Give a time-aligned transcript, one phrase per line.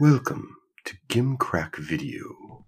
[0.00, 2.64] Welcome to Gimcrack Video.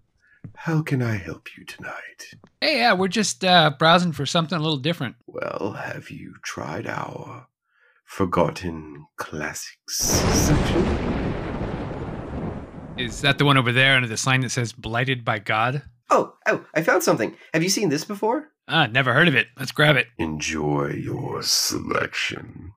[0.53, 2.33] How can I help you tonight?
[2.59, 5.15] Hey, yeah, we're just uh, browsing for something a little different.
[5.27, 7.47] Well, have you tried our
[8.03, 10.83] Forgotten Classics section?
[12.97, 15.83] Is that the one over there under the sign that says "Blighted by God"?
[16.09, 17.37] Oh, oh, I found something.
[17.53, 18.49] Have you seen this before?
[18.67, 19.47] Ah, never heard of it.
[19.57, 20.07] Let's grab it.
[20.17, 22.73] Enjoy your selection.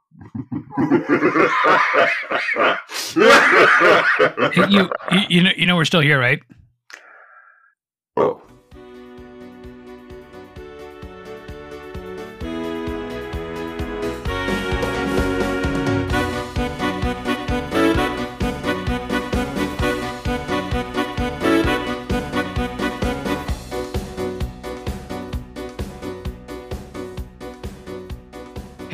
[4.55, 6.41] You, you, you know, you know, we're still here, right?
[8.17, 8.43] oh,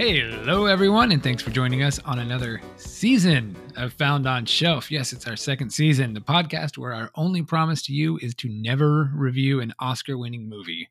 [0.00, 4.90] Hello, everyone, and thanks for joining us on another season of Found on Shelf.
[4.90, 8.48] Yes, it's our second season, the podcast where our only promise to you is to
[8.48, 10.88] never review an Oscar winning movie.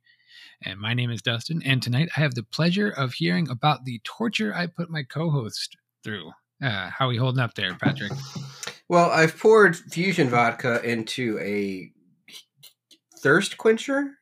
[0.63, 3.99] And my name is Dustin, and tonight I have the pleasure of hearing about the
[4.03, 6.30] torture I put my co host through.
[6.61, 8.11] Uh, how are we holding up there, Patrick?
[8.89, 11.91] Well, I've poured fusion vodka into a
[13.17, 14.19] thirst quencher.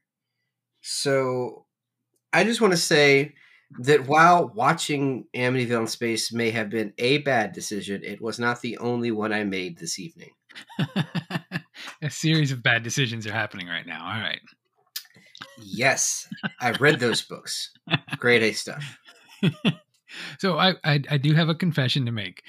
[0.79, 1.65] So
[2.31, 3.33] I just want to say
[3.79, 8.61] that while watching Amityville in Space may have been a bad decision, it was not
[8.61, 10.31] the only one I made this evening.
[12.01, 14.03] a series of bad decisions are happening right now.
[14.05, 14.39] All right.
[15.59, 16.27] Yes,
[16.61, 17.71] I've read those books.
[18.17, 18.97] Great A stuff.
[20.39, 22.43] so I, I I do have a confession to make.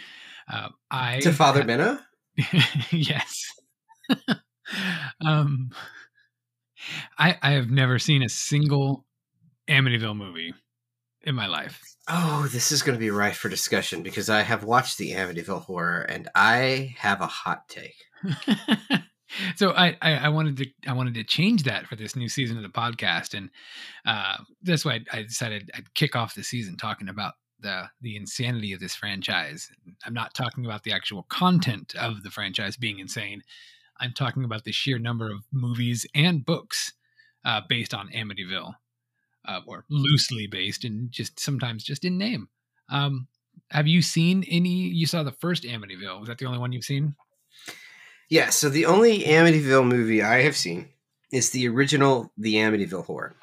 [0.50, 2.00] Uh, I To Father Benna?
[2.91, 3.44] yes.
[5.25, 5.70] um,
[7.19, 9.05] I I have never seen a single
[9.69, 10.55] Amityville movie
[11.22, 11.83] in my life.
[12.08, 15.64] Oh, this is going to be rife for discussion because I have watched the Amityville
[15.64, 17.97] horror and I have a hot take.
[19.56, 22.56] so I, I I wanted to I wanted to change that for this new season
[22.56, 23.50] of the podcast, and
[24.06, 28.16] uh, that's why I, I decided I'd kick off the season talking about the the
[28.16, 29.70] insanity of this franchise.
[30.04, 33.43] I'm not talking about the actual content of the franchise being insane.
[34.00, 36.93] I'm talking about the sheer number of movies and books
[37.44, 38.75] uh, based on Amityville,
[39.48, 42.48] uh, or loosely based, and just sometimes just in name.
[42.91, 43.26] Um,
[43.70, 44.69] have you seen any?
[44.69, 46.20] You saw the first Amityville.
[46.20, 47.16] Was that the only one you've seen?
[48.31, 50.91] Yeah, so the only Amityville movie I have seen
[51.32, 53.34] is the original The Amityville Horror.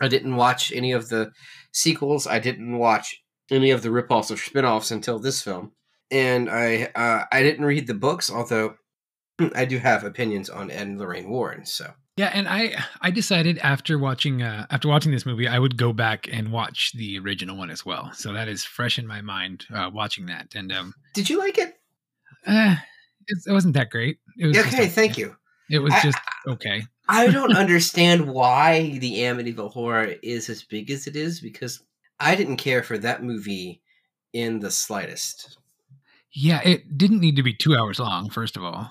[0.00, 1.32] I didn't watch any of the
[1.72, 2.26] sequels.
[2.26, 5.72] I didn't watch any of the ripoffs or spin-offs until this film.
[6.10, 8.76] And I uh, I didn't read the books, although
[9.54, 13.58] I do have opinions on Ed and Lorraine Warren, so Yeah, and I I decided
[13.58, 17.56] after watching uh, after watching this movie, I would go back and watch the original
[17.56, 18.10] one as well.
[18.12, 21.58] So that is fresh in my mind uh, watching that, and um, Did you like
[21.58, 21.78] it?
[22.46, 22.74] uh,
[23.28, 24.18] it, it wasn't that great.
[24.36, 25.36] It was just Okay, thank you.
[25.70, 26.18] It was I- just
[26.48, 26.82] okay.
[27.08, 31.82] I don't understand why the Amityville Horror is as big as it is because
[32.18, 33.80] I didn't care for that movie
[34.32, 35.56] in the slightest.
[36.32, 38.28] Yeah, it didn't need to be two hours long.
[38.28, 38.90] First of all,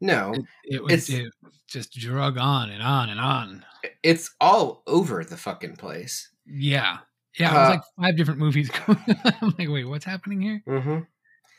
[0.00, 0.44] No, it,
[0.76, 1.32] it was it
[1.68, 3.64] just drug on and on and on.
[4.02, 6.30] it's all over the fucking place.
[6.46, 6.98] Yeah,
[7.38, 7.50] yeah.
[7.54, 8.70] It was Uh, like five different movies.
[8.86, 9.34] going on.
[9.40, 10.62] I'm like, wait, what's happening here?
[10.66, 10.98] hmm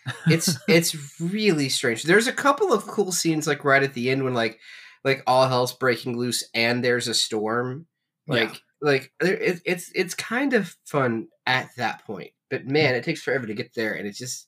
[0.28, 2.04] It's it's really strange.
[2.04, 4.60] There's a couple of cool scenes like right at the end when like
[5.04, 7.88] like all hell's breaking loose and there's a storm.
[8.28, 8.56] Like Yeah.
[8.82, 13.48] like it, it's it's kind of fun at that point, but man, it takes forever
[13.48, 14.48] to get there, and it's just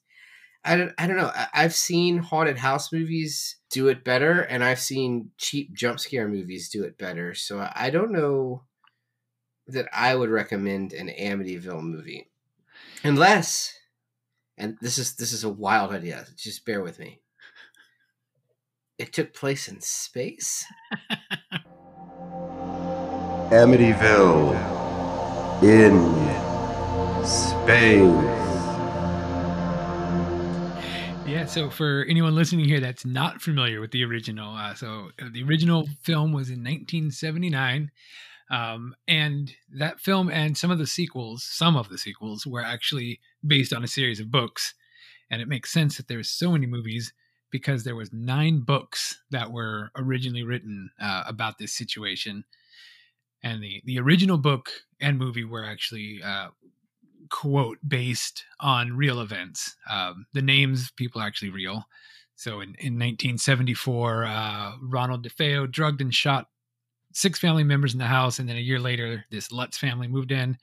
[0.67, 1.31] I don't I don't know.
[1.33, 6.28] I, I've seen haunted house movies do it better, and I've seen cheap jump scare
[6.28, 7.33] movies do it better.
[7.33, 8.63] So I, I don't know
[9.67, 12.29] that I would recommend an Amityville movie,
[13.03, 13.73] unless
[14.57, 16.25] and this is this is a wild idea.
[16.35, 17.22] Just bear with me.
[18.97, 20.66] It took place in space.
[23.51, 24.53] Amityville
[25.63, 26.45] in
[27.25, 28.47] space.
[31.47, 35.44] So for anyone listening here that's not familiar with the original, uh, so uh, the
[35.44, 37.90] original film was in 1979,
[38.52, 43.22] um, and that film and some of the sequels, some of the sequels, were actually
[43.46, 44.73] based on a series of books,
[45.32, 47.14] and it makes sense that there's so many movies
[47.50, 52.43] because there was nine books that were originally written uh, about this situation,
[53.41, 54.70] and the the original book
[55.00, 56.50] and movie were actually uh,
[57.29, 59.76] quote based on real events.
[59.90, 61.85] Um, the names people are actually real.
[62.35, 66.47] So in, in 1974, uh, Ronald DeFeo drugged and shot
[67.14, 70.32] six family members in the house, and then a year later, this Lutz family moved
[70.32, 70.58] in, and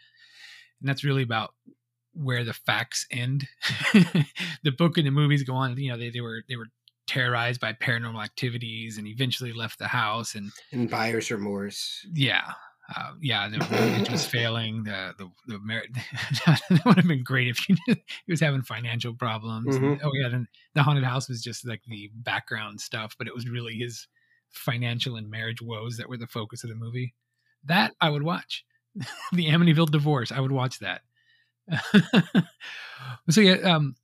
[0.82, 1.52] that's really about
[2.12, 3.48] where the facts end.
[4.62, 5.76] the book and the movies go on.
[5.76, 6.68] You know, they, they were they were
[7.06, 10.34] terrorized by paranormal activities and eventually left the house.
[10.34, 12.06] And And buyer's remorse.
[12.12, 12.52] yeah,
[12.94, 14.84] uh, yeah, the mortgage was failing.
[14.84, 15.82] The the the mar-
[16.46, 17.76] that would have been great if he,
[18.28, 19.76] was having financial problems.
[19.76, 20.00] And- Mhm.
[20.04, 23.48] oh yeah, then the haunted house was just like the background stuff, but it was
[23.48, 24.06] really his
[24.50, 27.14] financial and marriage woes that were the focus of the movie.
[27.64, 28.64] That I would watch.
[29.32, 31.00] the Amityville divorce, I would watch that.
[33.30, 33.94] so yeah, um,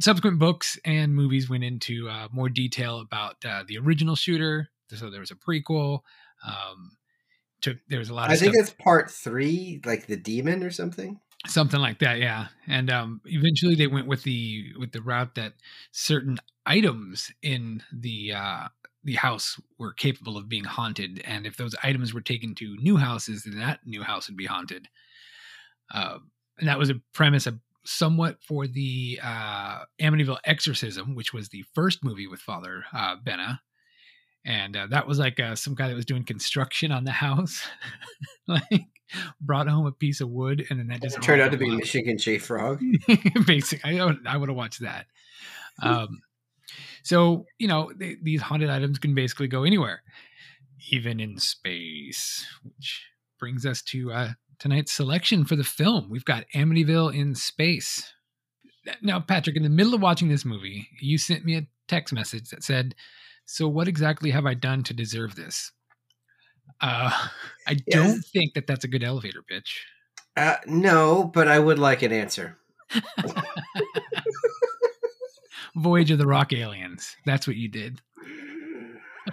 [0.00, 4.70] subsequent books and movies went into uh, more detail about uh, the original shooter.
[4.88, 6.00] So there was a prequel.
[6.46, 6.96] Um,
[7.62, 10.62] took there was a lot of I think stuff, it's part three, like the demon
[10.62, 11.18] or something.
[11.46, 12.48] something like that, yeah.
[12.66, 15.54] And um, eventually they went with the with the route that
[15.92, 18.68] certain items in the uh,
[19.04, 22.96] the house were capable of being haunted, and if those items were taken to new
[22.96, 24.88] houses, then that new house would be haunted.
[25.92, 26.18] Uh,
[26.58, 31.64] and that was a premise of somewhat for the uh, Amityville Exorcism, which was the
[31.74, 33.58] first movie with Father uh, Benna.
[34.44, 37.64] And uh, that was like uh, some guy that was doing construction on the house,
[38.48, 38.86] like
[39.40, 41.76] brought home a piece of wood, and then that just turned out to be up.
[41.76, 42.82] Michigan J Frog.
[43.46, 45.06] Basically, I would, I would have watched that.
[45.80, 46.22] Um,
[47.02, 50.02] so you know, th- these haunted items can basically go anywhere,
[50.90, 52.44] even in space.
[52.64, 53.06] Which
[53.38, 54.28] brings us to uh,
[54.58, 56.08] tonight's selection for the film.
[56.10, 58.12] We've got Amityville in space.
[59.00, 62.50] Now, Patrick, in the middle of watching this movie, you sent me a text message
[62.50, 62.94] that said,
[63.46, 65.72] "So, what exactly have I done to deserve this?"
[66.80, 67.10] Uh,
[67.66, 67.88] I Yes.
[67.90, 69.84] don't think that that's a good elevator pitch.
[70.36, 72.58] Uh, no, but I would like an answer.
[75.76, 77.16] Voyage of the Rock Aliens.
[77.24, 78.00] That's what you did.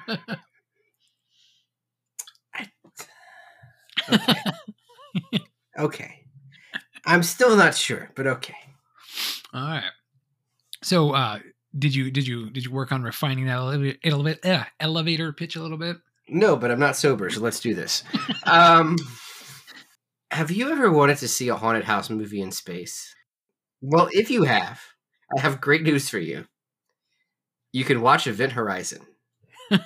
[4.12, 4.42] Okay.
[5.78, 6.26] okay.
[7.06, 8.56] I'm still not sure, but okay.
[9.54, 9.84] All right.
[10.84, 11.40] So, uh,
[11.78, 15.56] did you did you did you work on refining that elevator elevator, uh, elevator pitch
[15.56, 15.98] a little bit?
[16.28, 18.04] No, but I'm not sober, so let's do this.
[18.46, 18.98] um,
[20.32, 23.14] have you ever wanted to see a haunted house movie in space?
[23.82, 24.82] Well, if you have,
[25.36, 26.46] I have great news for you.
[27.72, 29.02] You can watch Event Horizon.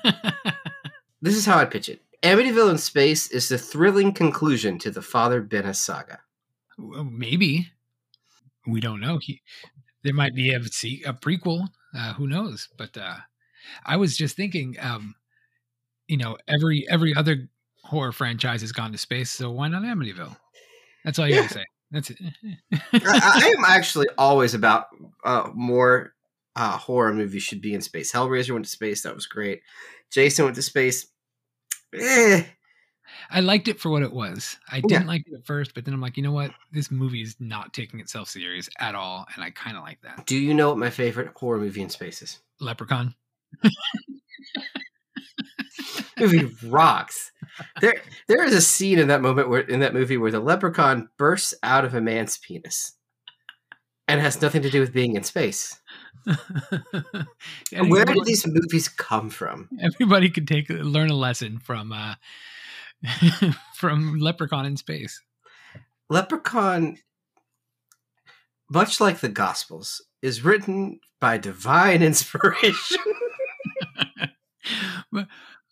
[1.24, 2.02] This is how I pitch it.
[2.22, 6.20] Amityville in Space is the thrilling conclusion to the Father Benna saga.
[6.78, 7.70] Well, Maybe
[8.68, 9.20] we don't know.
[9.20, 9.42] He,
[10.04, 11.68] there might be a, a prequel.
[11.96, 12.70] Uh, who knows?
[12.78, 13.18] But uh,
[13.86, 15.16] I was just thinking, um,
[16.08, 17.50] you know, every every other
[17.84, 20.36] horror franchise has gone to space, so why not Amityville?
[21.06, 21.42] That's all you Yeah.
[21.42, 21.66] gotta say.
[21.92, 22.20] That's it.
[22.74, 24.86] I, I am actually always about
[25.24, 26.14] uh, more
[26.56, 28.12] uh, horror movies should be in space.
[28.12, 29.04] Hellraiser went to space.
[29.04, 29.62] That was great.
[30.12, 31.08] Jason went to space.
[31.94, 32.44] Eh,
[33.30, 34.58] I liked it for what it was.
[34.72, 36.52] I didn't like it at first, but then I'm like, you know what?
[36.72, 40.26] This movie is not taking itself serious at all, and I kind of like that.
[40.26, 42.40] do you know what my favorite horror movie in space is?
[42.60, 43.16] Leprechaun.
[46.20, 47.32] movie rocks.
[47.82, 47.96] There,
[48.28, 51.54] there is a scene in that moment where in that movie where the leprechaun bursts
[51.64, 52.94] out of a man's penis,
[54.08, 55.80] and has nothing to do with being in space.
[57.72, 59.70] And Where did these movies come from?
[59.82, 62.16] everybody could take learn a lesson from uh
[63.76, 65.22] from Leprechaun in space.
[66.10, 66.98] Leprechaun,
[68.70, 72.98] much like the Gospels, is written by divine inspiration.
[75.12, 75.28] But-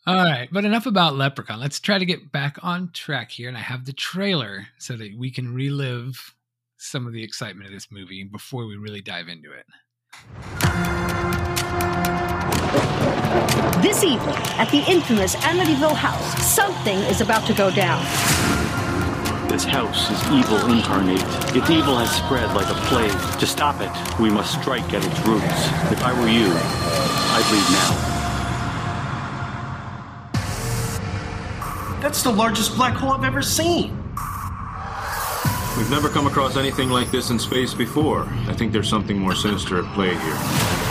[0.07, 1.59] all right, but enough about Leprechaun.
[1.59, 5.15] Let's try to get back on track here, and I have the trailer so that
[5.15, 6.35] we can relive
[6.77, 9.65] some of the excitement of this movie before we really dive into it.
[13.81, 18.03] This evening, at the infamous Amityville house, something is about to go down.
[19.49, 21.21] This house is evil incarnate.
[21.55, 23.39] Its evil has spread like a plague.
[23.39, 25.67] To stop it, we must strike at its roots.
[25.91, 26.47] If I were you,
[27.33, 28.11] I'd leave now.
[32.01, 33.97] That's the largest black hole I've ever seen.
[35.77, 38.27] We've never come across anything like this in space before.
[38.47, 40.90] I think there's something more sinister at play here.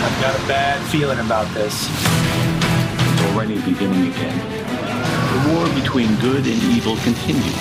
[0.00, 1.88] I've got a bad feeling about this.
[1.88, 4.38] It's already beginning again.
[5.32, 7.54] The war between good and evil continues.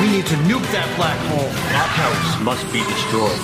[0.00, 1.50] We need to nuke that black hole.
[1.72, 3.40] That house must be destroyed.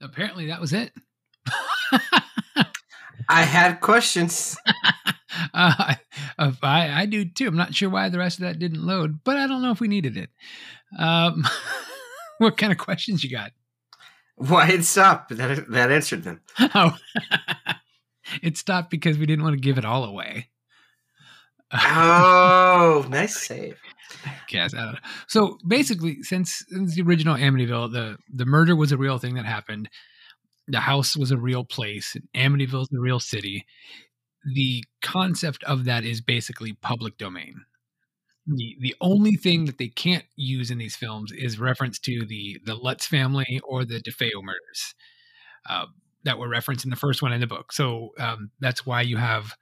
[0.00, 0.92] Apparently, that was it.
[3.28, 4.56] I had questions.
[5.54, 5.94] uh,
[6.38, 7.48] I, I do too.
[7.48, 9.80] I'm not sure why the rest of that didn't load, but I don't know if
[9.80, 10.30] we needed it.
[10.98, 11.44] Um,
[12.38, 13.52] what kind of questions you got?
[14.36, 15.36] Why it stopped?
[15.36, 16.40] That that answered them.
[16.74, 16.96] Oh,
[18.42, 20.48] it stopped because we didn't want to give it all away.
[21.72, 23.78] Oh, nice save.
[24.48, 24.74] guess.
[24.74, 24.98] I don't know.
[25.26, 29.46] So basically, since, since the original Amityville, the the murder was a real thing that
[29.46, 29.88] happened.
[30.68, 32.16] The house was a real place.
[32.34, 33.66] Amityville is a real city.
[34.44, 37.64] The concept of that is basically public domain.
[38.46, 42.60] The the only thing that they can't use in these films is reference to the
[42.64, 44.94] the Lutz family or the DeFeo murders
[45.68, 45.86] uh,
[46.24, 47.72] that were referenced in the first one in the book.
[47.72, 49.54] So um, that's why you have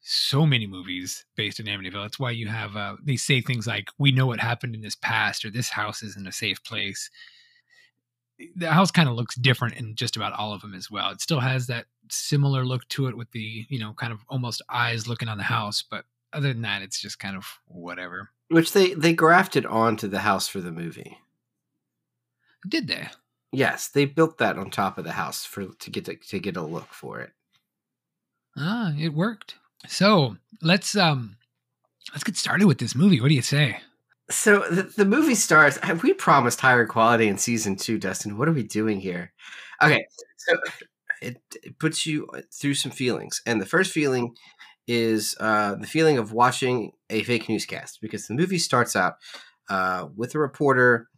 [0.00, 2.04] so many movies based in Amityville.
[2.04, 4.96] That's why you have uh, they say things like "We know what happened in this
[4.96, 7.10] past" or "This house isn't a safe place."
[8.56, 11.10] The house kind of looks different in just about all of them as well.
[11.10, 14.62] It still has that similar look to it with the you know kind of almost
[14.68, 18.30] eyes looking on the house, but other than that, it's just kind of whatever.
[18.48, 21.18] Which they they grafted onto the house for the movie.
[22.68, 23.08] Did they?
[23.50, 26.56] Yes, they built that on top of the house for to get to, to get
[26.56, 27.32] a look for it.
[28.56, 29.56] Ah, it worked.
[29.86, 31.36] So let's um
[32.12, 33.20] let's get started with this movie.
[33.20, 33.80] What do you say?
[34.32, 35.78] So the, the movie stars.
[36.02, 38.38] We promised higher quality in season two, Dustin.
[38.38, 39.32] What are we doing here?
[39.82, 40.56] Okay, so
[41.20, 44.34] it, it puts you through some feelings, and the first feeling
[44.88, 49.14] is uh, the feeling of watching a fake newscast because the movie starts out
[49.70, 51.08] uh, with a reporter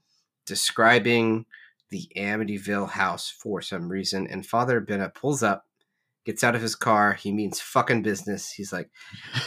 [0.46, 1.46] describing
[1.90, 5.64] the Amityville house for some reason, and Father Bennett pulls up,
[6.24, 7.12] gets out of his car.
[7.12, 8.50] He means fucking business.
[8.50, 8.90] He's like,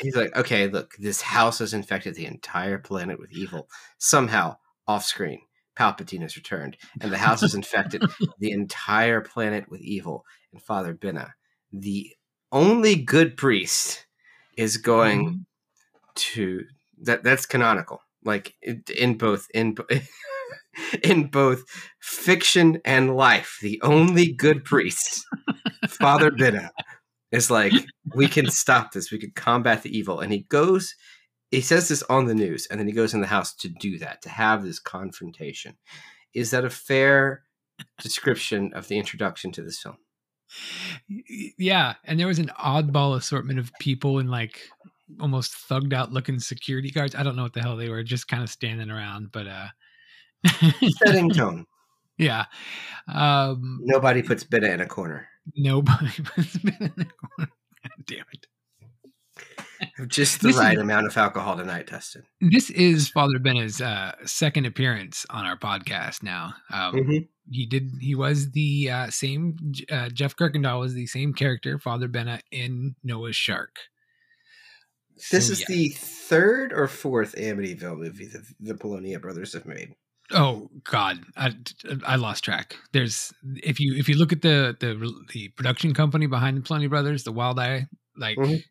[0.00, 3.68] he's like, okay, look, this house has infected the entire planet with evil.
[3.98, 4.56] Somehow,
[4.86, 5.40] off screen,
[5.78, 8.02] Palpatine has returned, and the house has infected
[8.38, 10.24] the entire planet with evil.
[10.52, 11.32] And Father Benna,
[11.72, 12.10] the
[12.50, 14.06] only good priest,
[14.56, 15.44] is going mm.
[16.14, 16.64] to
[17.02, 17.22] that.
[17.22, 19.76] That's canonical, like in both in.
[21.02, 21.64] In both
[22.00, 25.24] fiction and life, the only good priest,
[25.88, 26.70] Father Benna,
[27.32, 27.72] is like,
[28.14, 29.10] we can stop this.
[29.10, 30.20] We can combat the evil.
[30.20, 30.94] And he goes,
[31.50, 33.98] he says this on the news, and then he goes in the house to do
[33.98, 35.76] that, to have this confrontation.
[36.34, 37.42] Is that a fair
[38.00, 39.96] description of the introduction to this film?
[41.58, 44.60] Yeah, and there was an oddball assortment of people in like
[45.20, 47.14] almost thugged out looking security guards.
[47.14, 49.68] I don't know what the hell they were, just kind of standing around, but uh
[51.04, 51.66] Setting tone.
[52.18, 52.44] yeah.
[53.12, 55.28] Um Nobody puts Benna in a corner.
[55.56, 57.50] nobody puts been in a corner.
[57.82, 58.46] God damn it.
[60.08, 62.24] Just the This is- right amount of alcohol tonight, Dustin.
[62.40, 66.54] This is Father Benna's uh second appearance on our podcast now.
[66.72, 67.28] Um Mhm.
[67.50, 69.56] he did he was the uh, same
[69.90, 73.76] uh, Jeff Kirkendall was the same character Father Benna in Noah's Shark.
[75.32, 75.66] This So, is yeah.
[75.68, 79.94] the third or fourth Amityville movie that the Polonia brothers have made.
[80.32, 81.52] Oh God, I,
[82.06, 82.76] I lost track.
[82.92, 83.32] There's
[83.62, 84.94] if you if you look at the the
[85.32, 88.62] the production company behind the Polonia Brothers, the Wild Eye, like Mhm.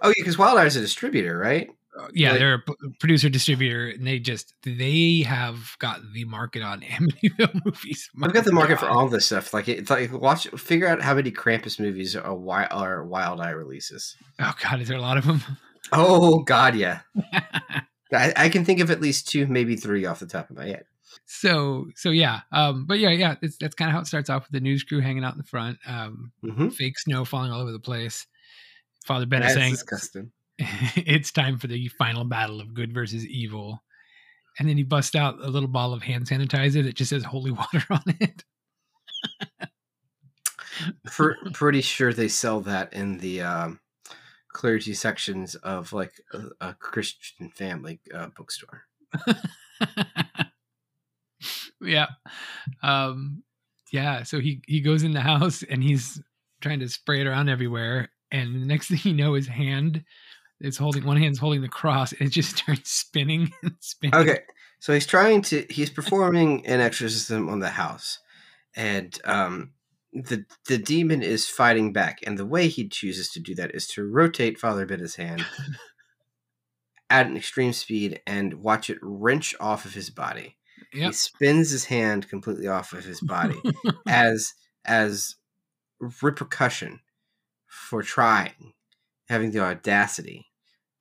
[0.00, 1.68] Oh, yeah, because Wild Eye is a distributor, right?
[1.98, 6.24] uh, yeah, Like- they're a p- producer distributor, and they just they have got the
[6.24, 8.08] market on Amityville movies.
[8.22, 9.52] I've got the My market for all this stuff.
[9.52, 13.50] Like it's like watch, figure out how many Krampus movies are Wild, are Wild Eye
[13.50, 14.16] releases.
[14.38, 15.42] Oh God, is there a lot of them?
[15.92, 17.00] Oh God, yeah.
[18.12, 20.66] I, I can think of at least two, maybe three off the top of my
[20.66, 20.84] head.
[21.26, 24.42] so so yeah, um, but yeah, yeah, it's, that's kind of how it starts off
[24.44, 26.68] with the news crew hanging out in the front, um, Mm-hmm.
[26.70, 28.26] fake snow falling all over the place.
[29.04, 30.30] Father ben That's saying, disgusting.
[30.58, 33.82] it's time for the final battle of good versus evil.
[34.58, 37.50] And then he busts out a little bottle of hand sanitizer that just says holy
[37.52, 38.44] water on it.
[41.52, 43.80] Pretty sure they sell that in the um,
[44.58, 48.82] clergy sections of like a, a Christian family uh, bookstore.
[51.80, 52.06] yeah.
[52.82, 53.44] Um
[53.92, 56.20] yeah, so he he goes in the house and he's
[56.60, 60.04] trying to spray it around everywhere and the next thing you know his hand
[60.60, 64.16] is holding one hand's holding the cross and it just starts spinning and spinning.
[64.16, 64.40] Okay,
[64.80, 68.18] so he's trying to he's performing an exorcism on the house,
[68.74, 69.70] and um,
[70.12, 73.86] the the demon is fighting back, and the way he chooses to do that is
[73.88, 75.44] to rotate Father Benna's hand
[77.10, 80.56] at an extreme speed and watch it wrench off of his body.
[80.92, 83.60] He spins his hand completely off of his body
[84.06, 85.36] as as
[86.00, 87.00] repercussion
[87.66, 88.72] for trying,
[89.28, 90.46] having the audacity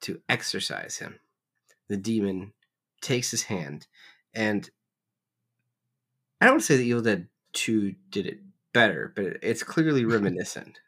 [0.02, 1.20] to exorcise him.
[1.88, 2.54] The demon
[3.02, 3.88] takes his hand,
[4.34, 4.70] and
[6.42, 8.40] I don't want to say that Evil Dead Two did it
[8.78, 10.80] better, but it's clearly reminiscent.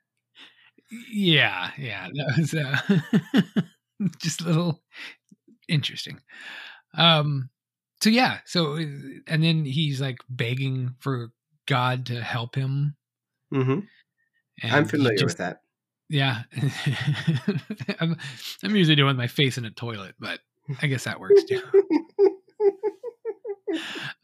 [1.12, 3.42] Yeah, yeah, that was uh,
[4.20, 4.82] just a little
[5.68, 6.20] interesting.
[6.96, 7.50] Um,
[8.02, 8.86] so yeah, so uh,
[9.28, 11.32] and then he's like begging for
[11.68, 12.96] God to help him.
[13.54, 13.80] Mm-hmm.
[14.64, 15.62] I'm familiar just- with that.
[16.12, 16.42] Yeah.
[18.00, 18.18] I'm,
[18.64, 20.40] I'm usually doing my face in a toilet, but
[20.82, 21.62] I guess that works too.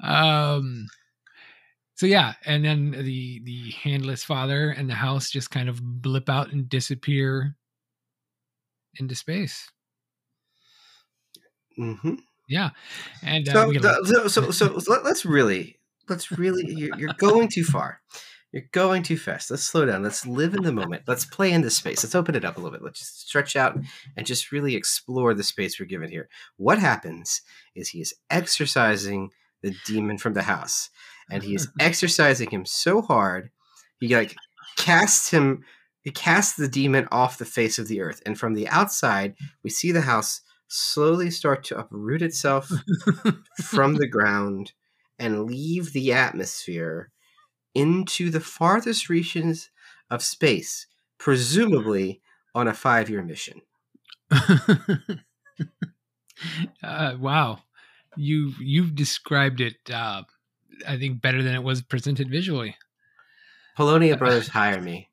[0.03, 0.87] um
[1.95, 6.29] so yeah, and then the the handless father and the house just kind of blip
[6.29, 7.55] out and disappear
[8.99, 9.69] into space.
[11.75, 12.15] hmm
[12.47, 12.69] Yeah.
[13.23, 17.47] And uh, So, the- so, so, so let- let's really, let's really, you're, you're going
[17.49, 18.01] too far.
[18.51, 19.51] You're going too fast.
[19.51, 20.01] Let's slow down.
[20.01, 21.03] Let's live in the moment.
[21.07, 22.01] Let's play into space.
[22.03, 22.81] Let's open it up a little bit.
[22.85, 23.77] Let's just stretch out
[24.15, 26.29] and just really explore the space we're given here.
[26.55, 27.41] What happens
[27.75, 30.89] is he is exercising the demon from the house,
[31.29, 33.49] and he is exercising him so hard,
[33.99, 34.35] he like
[34.77, 35.63] casts him.
[36.01, 39.69] He casts the demon off the face of the earth, and from the outside, we
[39.69, 42.69] see the house slowly start to uproot itself
[43.63, 44.73] from the ground
[45.17, 47.11] and leave the atmosphere
[47.73, 49.69] into the farthest regions
[50.09, 52.21] of space, presumably
[52.53, 53.61] on a five year mission.
[56.83, 57.59] uh, wow.
[58.17, 60.23] You you've described it uh
[60.87, 62.75] I think better than it was presented visually.
[63.75, 65.09] Polonia Brothers hire me.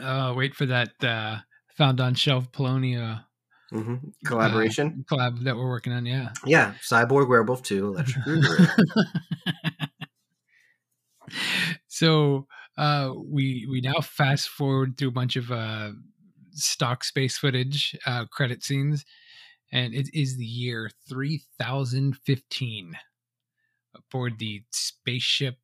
[0.00, 1.38] Uh wait for that uh
[1.76, 3.26] found on shelf Polonia
[3.70, 5.04] hmm Collaboration.
[5.10, 6.30] uh, collab that we're working on, yeah.
[6.46, 8.68] yeah, Cyborg Werewolf 2, Electric Boogaloo.
[11.88, 12.46] so
[12.78, 15.90] uh we we now fast forward through a bunch of uh
[16.52, 19.04] stock space footage uh credit scenes
[19.70, 22.96] and it is the year 3015
[23.98, 25.56] aboard the spaceship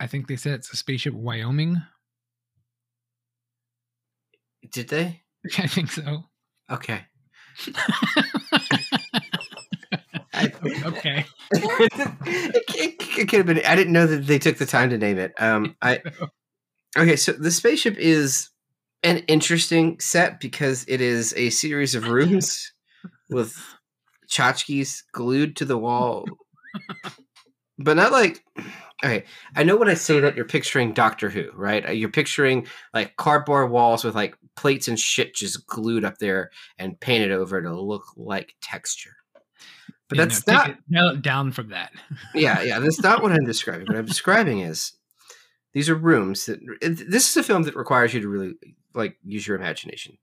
[0.00, 1.82] i think they said it's a spaceship wyoming
[4.72, 5.22] Did they?
[5.58, 6.24] i think so
[6.70, 7.04] Okay.
[10.32, 10.52] I-
[10.86, 13.60] okay it, it, it could have been.
[13.64, 15.32] I didn't know that they took the time to name it.
[15.38, 16.00] Um, I
[16.96, 17.16] okay.
[17.16, 18.50] So the spaceship is
[19.02, 22.72] an interesting set because it is a series of rooms
[23.30, 23.56] with
[24.28, 26.24] tchotchkes glued to the wall,
[27.78, 28.44] but not like.
[29.04, 31.86] Okay, I know when I say that you're picturing Doctor Who, right?
[31.86, 36.50] Uh, You're picturing like cardboard walls with like plates and shit just glued up there
[36.78, 39.16] and painted over to look like texture.
[40.08, 40.54] But know, that's take
[40.88, 41.92] not it- down from that
[42.34, 42.78] yeah, yeah.
[42.78, 43.86] That's not what I'm describing.
[43.88, 44.92] What I'm describing is
[45.72, 48.54] these are rooms that this is a film that requires you to really
[48.94, 50.16] like use your imagination.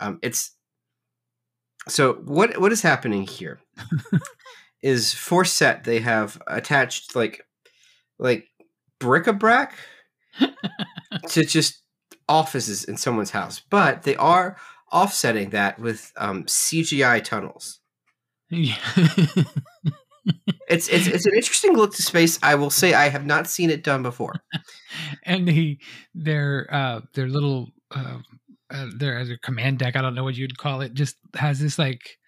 [0.00, 0.52] Um, it's
[1.86, 3.60] so what what is happening here
[4.82, 7.42] is for set they have attached like
[8.18, 8.46] like
[9.00, 9.74] bric-a-brac
[11.28, 11.82] to just
[12.28, 14.56] offices in someone's house, but they are
[14.92, 17.80] offsetting that with um, CGI tunnels.
[18.50, 18.76] yeah.
[20.68, 22.36] It's, it's it's an interesting look to space.
[22.42, 24.34] I will say I have not seen it done before.
[25.22, 25.80] and he
[26.14, 28.18] their uh their little uh,
[28.70, 31.78] uh their their command deck i don't know what you'd call it just has this
[31.78, 32.18] like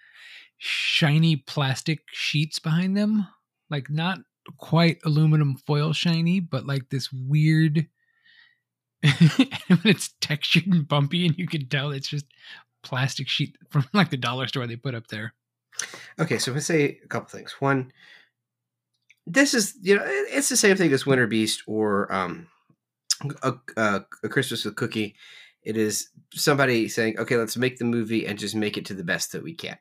[0.58, 3.26] shiny plastic sheets behind them
[3.70, 4.18] like not
[4.56, 7.86] quite aluminum foil shiny but like this weird
[9.02, 12.26] it's textured and bumpy and you can tell it's just
[12.82, 15.34] plastic sheet from like the dollar store they put up there
[16.18, 17.56] Okay, so I'm gonna say a couple things.
[17.60, 17.92] One,
[19.26, 22.48] this is you know it's the same thing as Winter Beast or um,
[23.42, 25.14] a, a, a Christmas with Cookie.
[25.62, 29.04] It is somebody saying, "Okay, let's make the movie and just make it to the
[29.04, 29.78] best that we can."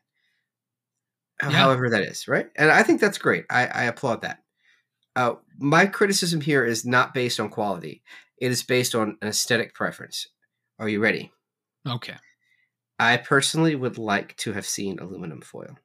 [1.41, 1.51] Yeah.
[1.51, 3.45] However, that is right, and I think that's great.
[3.49, 4.39] I, I applaud that.
[5.15, 8.01] Uh, my criticism here is not based on quality;
[8.39, 10.27] it is based on an aesthetic preference.
[10.79, 11.31] Are you ready?
[11.87, 12.15] okay
[12.99, 15.77] I personally would like to have seen aluminum foil.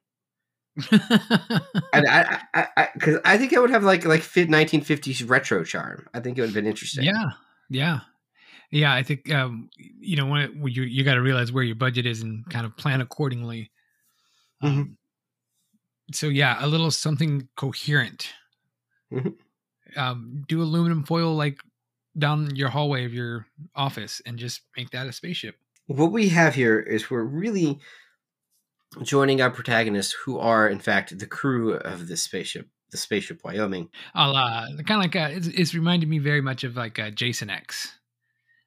[0.90, 1.00] and
[2.08, 6.06] I, I, I, because I think it would have like like fit 1950s retro charm.
[6.14, 7.04] I think it would have been interesting.
[7.04, 7.30] Yeah,
[7.68, 8.00] yeah,
[8.70, 8.94] yeah.
[8.94, 11.76] I think um, you know when, it, when you you got to realize where your
[11.76, 13.70] budget is and kind of plan accordingly.
[14.62, 14.96] Um,
[16.12, 18.32] So yeah, a little something coherent.
[19.12, 19.34] Mhm.
[19.96, 21.58] Um, do aluminum foil like
[22.18, 25.56] down your hallway of your office and just make that a spaceship.
[25.86, 27.80] What we have here is we're really
[29.02, 33.88] joining our protagonists, who are in fact the crew of the spaceship, the spaceship Wyoming.
[34.14, 37.10] I'll uh, kind of like uh, it's, it's reminded me very much of like uh,
[37.10, 37.98] Jason X.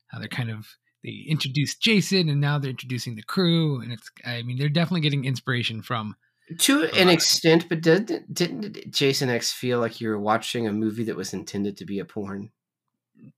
[0.08, 0.68] How they're kind of
[1.04, 5.02] they introduced Jason and now they're introducing the crew, and it's I mean they're definitely
[5.02, 6.16] getting inspiration from
[6.60, 11.04] To an extent, but didn't didn't Jason X feel like you were watching a movie
[11.06, 12.52] that was intended to be a porn?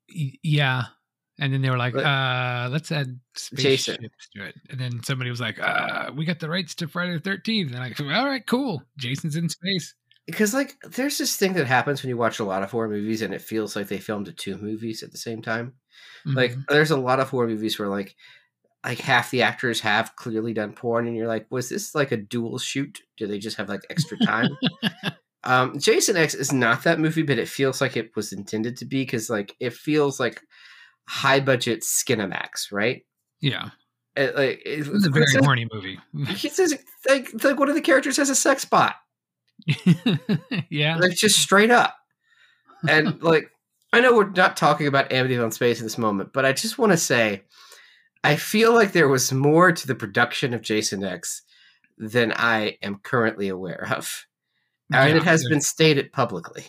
[0.09, 0.83] Yeah
[1.39, 3.57] and then they were like But- uh let's add Jason.
[3.95, 7.13] spaceships to it and then somebody was like uh we got the rights to friday
[7.17, 9.93] the 13th and i go all right cool jason's in space
[10.25, 13.21] Because like there's this thing that happens when you watch a lot of horror movies
[13.21, 15.73] and it feels like they filmed two movies at the same time.
[16.25, 16.65] Like Mhm.
[16.69, 18.15] there's a lot of horror movies where like
[18.85, 22.17] like half the actors have clearly done porn and you're like, was this like a
[22.17, 23.01] dual shoot?
[23.17, 24.57] Do they just have like extra time?
[25.43, 28.85] um Jason X is not that movie, but it feels like it was intended to
[28.85, 30.41] be because like it feels like
[31.07, 33.03] high budget Skinamax, right?
[33.39, 33.69] yeah,
[34.15, 35.99] It, like it, it was a very it's horny movie.
[36.33, 38.95] He says like like one of the characters has a sex bot.
[40.69, 41.95] yeah, Like just straight up.
[42.87, 43.49] And like
[43.93, 46.77] I know we're not talking about Amityville in space in this moment, but I just
[46.77, 47.43] want to say
[48.27, 51.41] I feel like there was more to the production of Jason X
[51.97, 54.25] than I am currently aware of.
[54.91, 56.65] And Yeah, it has there- been stated publicly.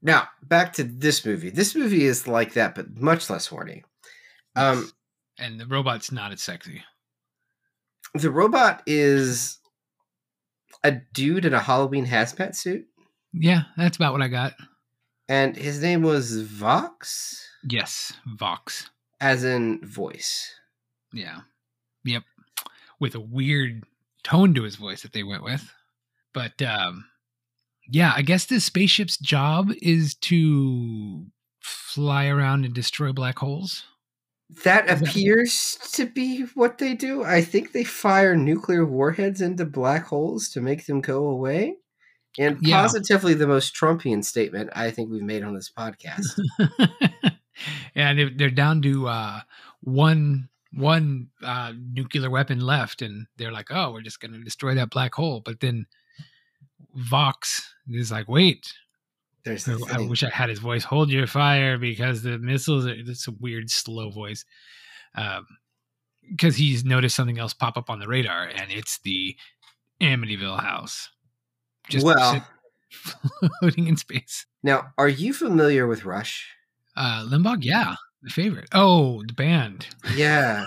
[0.00, 1.50] Now, back to this movie.
[1.50, 3.84] This movie is like that, but much less horny.
[4.56, 4.90] Um,
[5.38, 6.82] and the robot's not as sexy.
[8.14, 9.58] the robot is
[10.82, 12.86] a dude in a Halloween hazmat suit,
[13.32, 14.54] Yeah, that's about what I got.
[15.28, 18.88] and his name was Vox, Yes, Vox.
[19.20, 20.54] As in voice.
[21.12, 21.40] Yeah.
[22.04, 22.22] Yep.
[23.00, 23.84] With a weird
[24.24, 25.72] tone to his voice that they went with.
[26.34, 27.06] But um
[27.90, 31.24] yeah, I guess this spaceship's job is to
[31.60, 33.84] fly around and destroy black holes.
[34.64, 37.22] That Is that- appears to be what they do.
[37.24, 41.76] I think they fire nuclear warheads into black holes to make them go away.
[42.38, 42.82] And Yeah.
[42.82, 46.38] positively the most Trumpian statement I think we've made on this podcast.
[47.94, 49.40] and they're- they're down to uh
[49.80, 54.74] one one uh nuclear weapon left and they're like, "Oh, we're just going to destroy
[54.74, 55.86] that black hole." But then
[56.94, 58.72] Vox is like, "Wait,
[59.44, 60.84] There's the I wish I had his voice.
[60.84, 62.94] Hold your fire because the missiles are.
[62.94, 64.44] It's a weird, slow voice.
[65.14, 65.46] Um,
[66.30, 69.34] because he's noticed something else pop up on the radar, and it's the
[70.02, 71.08] Amityville house.
[72.02, 72.46] well,
[73.60, 74.44] floating in space.
[74.62, 76.54] now, are you familiar with Rush?
[77.00, 78.68] Uh, Limbaugh, yeah, the favorite.
[78.72, 79.86] Oh, the band.
[80.16, 80.66] Yeah.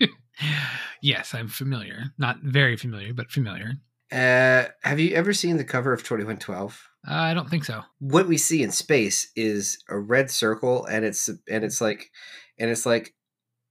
[1.02, 2.12] yes, I'm familiar.
[2.18, 3.72] Not very familiar, but familiar.
[4.12, 6.80] Uh, have you ever seen the cover of 2112?
[7.08, 7.82] Uh, I don't think so.
[7.98, 12.10] What we see in space is a red circle, and it's and it's like,
[12.58, 13.14] and it's like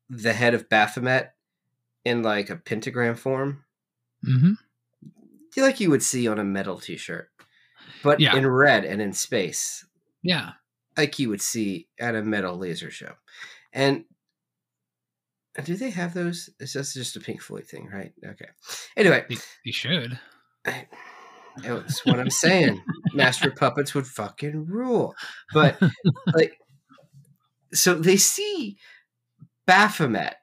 [0.10, 1.32] the head of Baphomet
[2.04, 3.64] in like a pentagram form,
[4.28, 4.54] Mm-hmm.
[5.62, 7.30] like you would see on a metal T-shirt,
[8.04, 8.36] but Yeah.
[8.36, 9.86] in red and in space,
[10.24, 10.52] Yeah.
[11.00, 13.14] Like you would see at a metal laser show.
[13.72, 14.04] And
[15.64, 16.50] do they have those?
[16.60, 18.12] It's just just a Pink Floyd thing, right?
[18.26, 18.50] Okay.
[18.98, 20.20] Anyway, You, you should.
[20.66, 22.82] That's what I'm saying.
[23.14, 25.16] Master puppets would fucking rule.
[25.54, 25.82] But
[26.34, 26.60] like,
[27.74, 28.78] so they see
[29.66, 30.36] Baphomet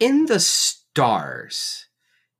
[0.00, 1.86] in the stars,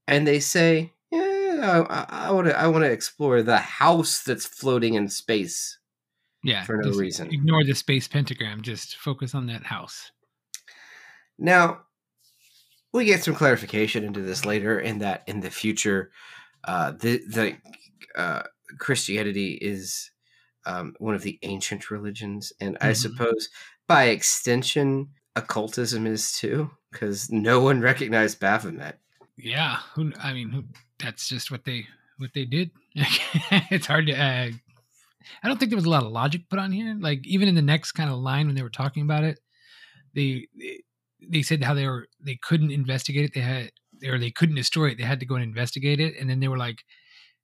[0.07, 2.59] and they say, "Yeah, I want to.
[2.59, 5.79] I want to explore the house that's floating in space."
[6.47, 6.65] Yeah.
[6.65, 7.33] For no reason.
[7.33, 8.63] Ignore the space pentagram.
[8.63, 10.11] Just focus on that house.
[11.39, 11.83] Now,
[12.93, 16.11] we get some clarification into this later, in that in the future,
[16.65, 17.57] uh, the the
[18.17, 18.43] uh,
[18.79, 20.11] Christianity is
[20.65, 22.97] um, one of the ancient religions, and I Mhm.
[22.97, 23.49] suppose
[23.87, 28.99] by extension, occultism is too, because no one recognized Baphomet.
[29.37, 29.77] Yeah.
[29.95, 30.13] Who?
[30.19, 30.65] I mean, who,
[30.99, 31.87] that's just what they
[32.19, 32.71] what they did.
[33.71, 34.15] it's hard to.
[34.15, 34.51] Uh,
[35.43, 36.97] I don't think there was a lot of logic put on here.
[36.99, 39.41] Like even in the next kind of line when they were talking about it,
[40.15, 40.49] they
[41.29, 43.35] they, said how they were they couldn't investigate it.
[43.35, 43.71] They had
[44.07, 44.99] or they couldn't destroy it.
[44.99, 46.15] They had to go and investigate it.
[46.19, 46.85] And then they were like,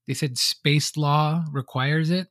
[0.06, 2.28] they said space law requires it.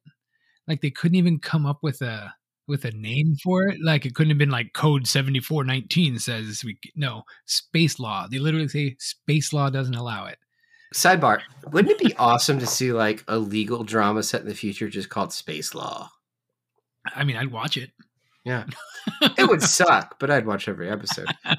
[0.68, 2.34] Like they couldn't even come up with a
[2.68, 3.80] with a name for it.
[3.84, 8.28] Like it couldn't have been like code 7419 says we no space law.
[8.30, 10.38] They literally say space law doesn't allow it.
[10.94, 14.90] Sidebar: Wouldn't it be awesome to see like a legal drama set in the future
[14.90, 16.10] just called Space Law?
[17.16, 17.92] I mean, I'd watch it.
[18.44, 18.66] Yeah,
[19.38, 21.28] it would suck, but I'd watch every episode.
[21.46, 21.58] Does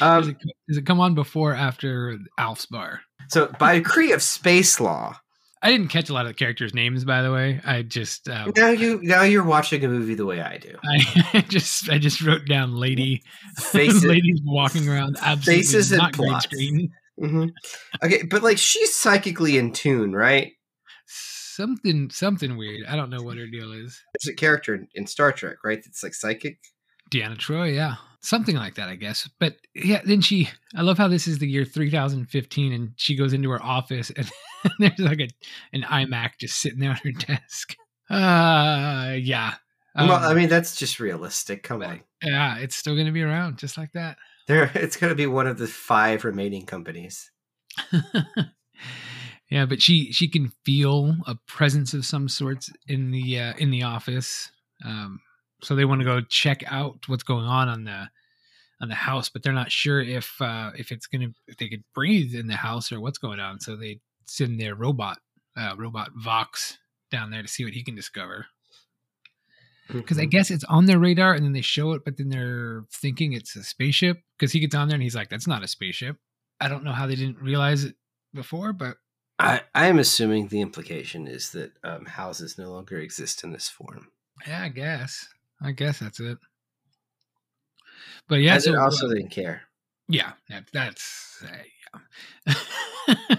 [0.00, 0.36] Um, it,
[0.68, 3.00] does it come on before or after Alf's bar?
[3.28, 5.16] so, by decree of Space Law,
[5.60, 7.60] I didn't catch a lot of the characters' names, by the way.
[7.64, 10.76] I just um, now you now you're watching a movie the way I do.
[10.84, 13.22] I just I just wrote down lady
[13.56, 16.44] Faces, ladies walking around absolutely Faces and not green plots.
[16.44, 16.92] screen.
[17.18, 17.46] Hmm
[18.02, 20.52] Okay, but like she's psychically in tune, right?
[21.06, 22.86] Something something weird.
[22.88, 24.00] I don't know what her deal is.
[24.14, 25.82] There's a character in, in Star Trek, right?
[25.84, 26.58] That's like psychic.
[27.10, 27.96] Deanna Troi, yeah.
[28.22, 29.28] Something like that, I guess.
[29.38, 33.32] But yeah, then she I love how this is the year 3015 and she goes
[33.34, 34.30] into her office and
[34.78, 35.28] there's like a
[35.74, 37.76] an iMac just sitting there on her desk.
[38.08, 39.54] Uh yeah.
[39.94, 41.62] well, Um, I mean that's just realistic.
[41.64, 44.16] Come on, yeah, it's still gonna be around just like that.
[44.52, 47.30] There it's going to be one of the five remaining companies.
[49.50, 53.70] yeah, but she she can feel a presence of some sorts in the uh, in
[53.70, 54.50] the office.
[54.84, 55.20] Um,
[55.62, 58.08] so they want to go check out what's going on on the
[58.80, 61.84] on the house, but they're not sure if uh, if it's gonna if they could
[61.94, 63.60] breathe in the house or what's going on.
[63.60, 65.18] So they send their robot
[65.56, 66.78] uh, robot Vox
[67.10, 68.46] down there to see what he can discover.
[69.92, 70.30] Because I Mhm.
[70.30, 73.54] guess it's on their radar, and then they show it, but then they're thinking it's
[73.56, 74.18] a spaceship.
[74.38, 76.16] Because he gets on there and he's like, "That's not a spaceship."
[76.60, 77.96] I don't know how they didn't realize it
[78.34, 78.96] before, but
[79.38, 83.68] I, I am assuming the implication is that um, houses no longer exist in this
[83.68, 84.08] form.
[84.46, 85.26] yeah, I guess.
[85.60, 86.38] I guess that's it.
[88.28, 89.62] But yeah, so then also uh, didn't care.
[90.08, 91.56] Yeah, that, that's uh,
[92.46, 92.54] yeah.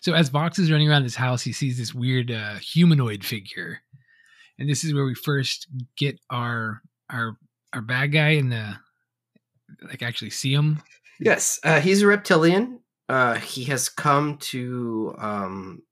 [0.00, 3.80] so as Vox is running around his house, he sees this weird uh, humanoid figure,
[4.58, 7.36] and this is where we first get our our
[7.72, 8.74] our bad guy in the
[9.82, 10.82] like actually see him.
[11.20, 12.80] Yes, uh, he's a reptilian.
[13.08, 15.82] Uh, he has come to um,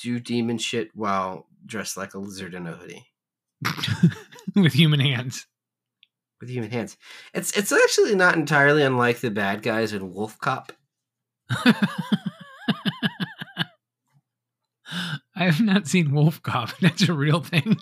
[0.00, 3.06] do demon shit while dressed like a lizard in a hoodie
[4.54, 5.46] with human hands.
[6.40, 6.96] with human hands.
[7.32, 10.72] It's it's actually not entirely unlike the bad guys in Wolf Cop.
[15.36, 16.70] I have not seen Wolf Cop.
[16.80, 17.76] That's a real thing.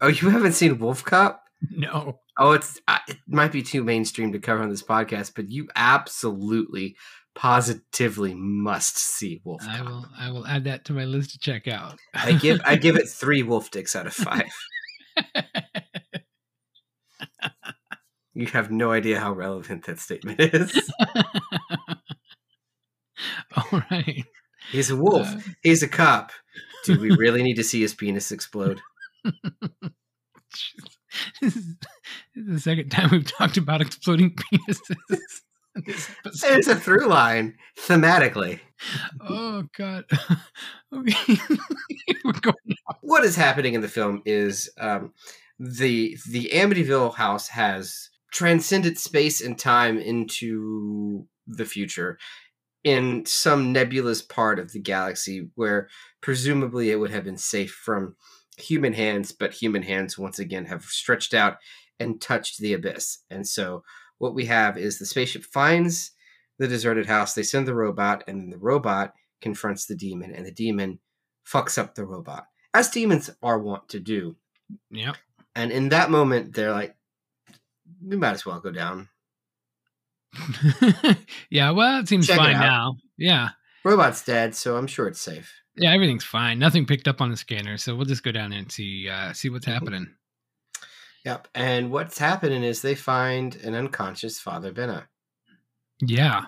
[0.00, 1.42] Oh, you haven't seen Wolf Cop?
[1.70, 2.20] No.
[2.38, 6.96] Oh, it's it might be too mainstream to cover on this podcast, but you absolutely,
[7.34, 9.86] positively must see Wolf I Cop.
[9.86, 11.98] will I will add that to my list to check out.
[12.14, 14.50] I give I give it three wolf dicks out of five.
[18.32, 20.90] You have no idea how relevant that statement is.
[23.56, 24.24] All right.
[24.70, 25.26] He's a wolf.
[25.28, 26.30] Uh, He's a cop.
[26.84, 28.80] Do we really need to see his penis explode?
[31.40, 31.76] this is
[32.34, 34.96] the second time we've talked about exploding penises.
[35.76, 36.58] in this episode.
[36.58, 38.60] It's a through line thematically.
[39.28, 40.04] oh god.
[43.02, 45.12] What is happening in the film is um,
[45.58, 52.18] the the Amityville house has transcended space and time into the future
[52.84, 55.88] in some nebulous part of the galaxy where
[56.20, 58.16] presumably it would have been safe from
[58.56, 61.58] human hands, but human hands once again have stretched out
[61.98, 63.18] and touched the abyss.
[63.30, 63.82] And so
[64.18, 66.12] what we have is the spaceship finds
[66.58, 70.44] the deserted house, they send the robot, and then the robot confronts the demon, and
[70.44, 70.98] the demon
[71.46, 74.36] fucks up the robot, as demons are wont to do.
[74.90, 75.16] Yep.
[75.56, 76.94] And in that moment, they're like,
[78.04, 79.08] we might as well go down.
[81.50, 82.60] yeah, well, it seems Check fine out.
[82.60, 82.96] now.
[83.16, 83.48] Yeah.
[83.84, 85.52] Robot's dead, so I'm sure it's safe.
[85.76, 86.58] Yeah, everything's fine.
[86.58, 89.32] Nothing picked up on the scanner, so we'll just go down there and see uh
[89.32, 89.72] see what's Mm-hmm.
[89.72, 90.14] happening.
[91.24, 91.48] Yep.
[91.54, 95.04] And what's happening is they find an unconscious Father Benna.
[96.00, 96.44] Yeah.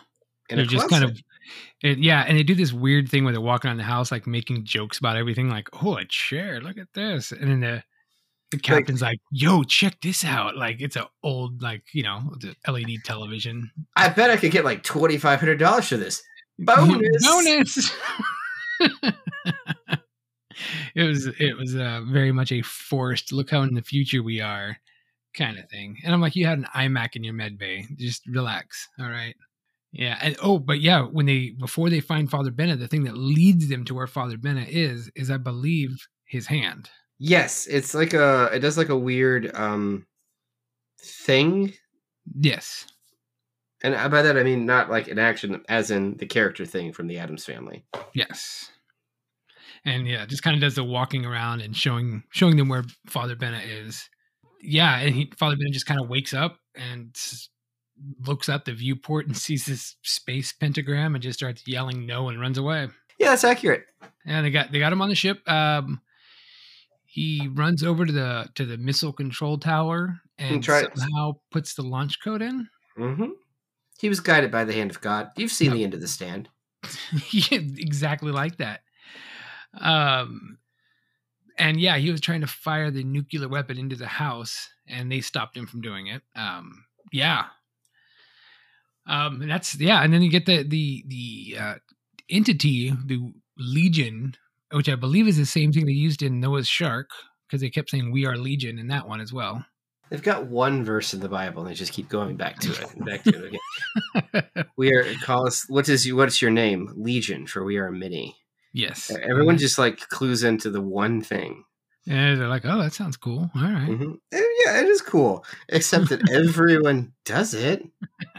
[0.49, 1.19] In They're just kind of
[1.83, 4.27] it, yeah, and they do this weird thing where they're walking around the house like
[4.27, 7.33] making jokes about everything, like, oh, a chair, look at this.
[7.33, 7.83] And then the
[8.51, 10.57] the captain's like, yo, check this out.
[10.57, 13.71] Like it's an old, like, you know, the LED television.
[13.97, 16.23] I bet I could get like twenty five hundred dollars for this.
[16.59, 17.27] Bonus.
[17.27, 17.93] Bonus.
[20.95, 24.41] it was it was uh, very much a forced look how in the future we
[24.41, 24.77] are
[25.35, 25.99] kind of thing.
[26.05, 27.87] And I'm like, you had an iMac in your med bay.
[27.97, 28.89] Just relax.
[28.99, 29.35] All right.
[29.93, 30.19] Yeah.
[30.23, 33.69] And oh, but yeah, when they before they find Father Bennett, the thing that leads
[33.69, 36.89] them to where Father Bennett is, is I believe his hand.
[37.19, 40.07] Yes, it's like a it does like a weird um
[41.01, 41.73] thing.
[42.35, 42.87] Yes.
[43.85, 47.07] And by that I mean not like an action as in the character thing from
[47.07, 47.85] the Addams family.
[48.15, 48.72] Yes.
[49.85, 53.35] And yeah, just kind of does the walking around and showing showing them where Father
[53.35, 54.09] Bennett is.
[54.61, 57.17] Yeah, and he Father Bennett just kind of wakes up and
[58.27, 62.41] looks out the viewport and sees this space pentagram and just starts yelling no and
[62.41, 62.89] runs away.
[63.19, 63.85] Yeah, that's accurate.
[64.25, 65.41] And they got they got him on the ship.
[65.51, 66.01] Um
[67.05, 71.83] he runs over to the to the missile control tower and tries- somehow puts the
[71.83, 72.69] launch code in.
[72.97, 73.31] hmm
[73.99, 75.31] He was guided by the hand of God.
[75.37, 75.75] You've seen Yep.
[75.77, 76.49] the end of the stand.
[77.33, 78.81] exactly like that.
[79.79, 80.59] Um,
[81.59, 85.21] and yeah, he was trying to fire the nuclear weapon into the house, and they
[85.21, 86.23] stopped him from doing it.
[86.35, 87.45] Um, yeah.
[89.07, 91.75] Um, and that's yeah, and then you get the the the uh,
[92.31, 94.35] entity, the Legion,
[94.73, 97.11] which I believe is the same thing they used in Noah's Shark,
[97.47, 99.65] because they kept saying "We are Legion" in that one as well.
[100.13, 102.95] They've got one verse in the Bible and they just keep going back to it
[102.95, 103.59] and back to it
[104.35, 104.67] again.
[104.77, 106.93] we are call us what is you what's your name?
[106.97, 108.37] Legion, for we are a many.
[108.73, 111.65] Yes, Everyone just like clues into the one thing.
[112.07, 113.51] and they're like, "Oh, that sounds cool.
[113.55, 114.19] All right." Mhm.
[114.33, 115.45] And yeah, it is cool.
[115.69, 117.85] Except that everyone does it.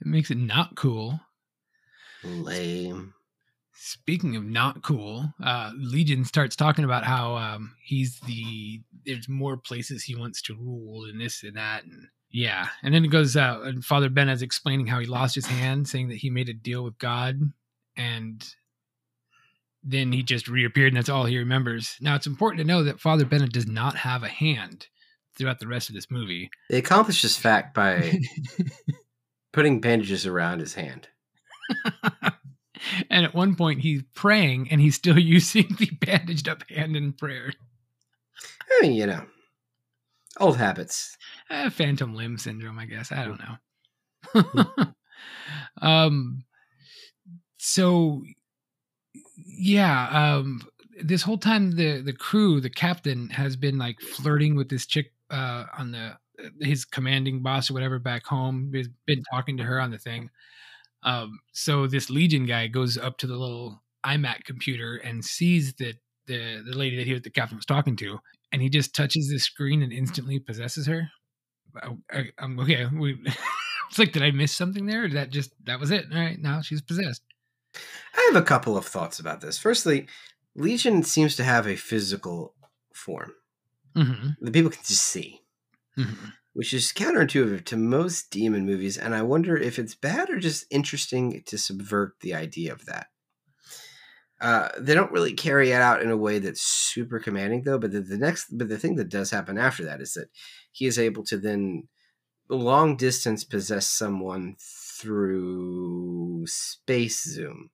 [0.00, 1.20] It makes it not cool.
[2.24, 3.14] Lame.
[3.72, 9.56] speaking of not cool, uh, Legion starts talking about how um, he's the there's more
[9.56, 13.36] places he wants to rule and this and that and yeah, and then it goes
[13.36, 16.48] uh, and Father Ben is explaining how he lost his hand, saying that he made
[16.48, 17.38] a deal with God,
[17.96, 18.46] and
[19.88, 21.96] then he just reappeared, and that's all he remembers.
[22.00, 24.86] Now it's important to know that Father Benna does not have a hand
[25.36, 26.50] throughout the rest of this movie.
[26.68, 28.18] They accomplish this fact by
[29.52, 31.08] putting bandages around his hand.
[33.10, 37.12] and at one point he's praying and he's still using the bandaged up hand in
[37.12, 37.52] prayer.
[38.70, 39.24] I mean, you know,
[40.38, 41.16] old habits.
[41.48, 43.10] Uh, phantom limb syndrome, I guess.
[43.10, 43.40] I don't
[44.84, 44.92] know.
[45.80, 46.44] um,
[47.56, 48.22] so
[49.46, 50.66] yeah, um,
[51.02, 55.12] this whole time the the crew, the captain, has been like flirting with this chick
[55.30, 56.16] uh, on the
[56.60, 58.70] his commanding boss or whatever back home.
[58.72, 60.30] He's been talking to her on the thing.
[61.02, 65.94] Um, so this Legion guy goes up to the little iMac computer and sees that
[66.26, 68.18] the the lady that he the captain was talking to,
[68.52, 71.08] and he just touches the screen and instantly possesses her.
[72.10, 72.86] I, am okay.
[72.86, 73.18] We,
[73.90, 75.08] it's like, did I miss something there?
[75.08, 76.06] That just that was it?
[76.12, 77.22] All right, now she's possessed.
[77.74, 79.58] I have a couple of thoughts about this.
[79.58, 80.06] Firstly,
[80.54, 82.54] Legion seems to have a physical
[82.92, 83.32] form
[83.96, 84.30] mm-hmm.
[84.40, 85.40] that people can just see,
[85.96, 86.30] mm-hmm.
[86.52, 88.98] which is counterintuitive to most demon movies.
[88.98, 93.08] And I wonder if it's bad or just interesting to subvert the idea of that.
[94.40, 97.78] Uh, they don't really carry it out in a way that's super commanding, though.
[97.78, 100.28] But the, the next, but the thing that does happen after that is that
[100.70, 101.88] he is able to then
[102.48, 104.56] long distance possess someone
[104.98, 107.70] through space zoom,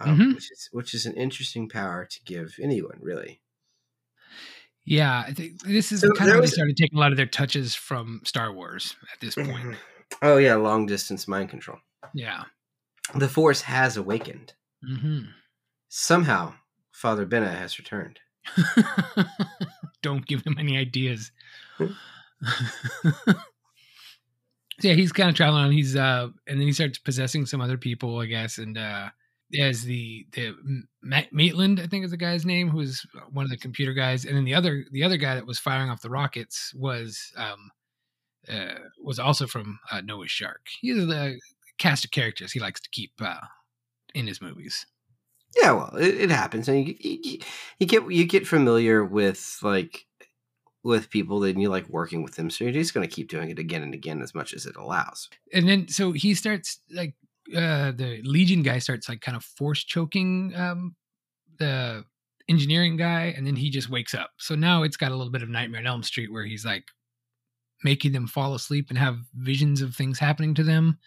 [0.00, 0.34] um, Mhm.
[0.34, 3.40] which is which is an interesting power to give anyone, really.
[4.84, 7.26] Yeah, I think this is So kind of they started taking a lot of their
[7.26, 9.76] touches from Star Wars at this point.
[10.22, 11.78] Oh yeah, long distance mind control.
[12.14, 12.44] Yeah.
[13.14, 14.54] The Force has awakened.
[14.84, 15.22] hmm
[15.88, 16.54] Somehow,
[16.92, 18.20] Father Benna has returned.
[20.02, 21.32] Don't give him any ideas.
[24.80, 25.72] So, yeah, he's kind of traveling on.
[25.72, 28.58] He's uh, and then he starts possessing some other people, I guess.
[28.58, 29.08] And uh,
[29.58, 30.54] as the the
[31.02, 34.36] Ma- Maitland, I think is the guy's name, who's one of the computer guys, and
[34.36, 37.70] then the other the other guy that was firing off the rockets was um,
[38.48, 40.66] uh, was also from uh, Noah's Shark.
[40.80, 41.38] He's the
[41.78, 43.40] cast of characters he likes to keep uh,
[44.14, 44.86] in his movies.
[45.56, 47.38] Yeah, well, it, it happens, and you, you
[47.78, 50.06] you get you get familiar with like
[50.86, 53.50] with people, then you like working with them, so you're just going to keep doing
[53.50, 55.28] it again and again as much as it allows.
[55.52, 57.14] and then so he starts like
[57.54, 60.96] uh the legion guy starts like kind of force choking um
[61.60, 62.04] the
[62.48, 64.30] engineering guy and then he just wakes up.
[64.38, 66.84] So now it's got a little bit of nightmare on elm street where he's like
[67.84, 70.98] making them fall asleep and have visions of things happening to them.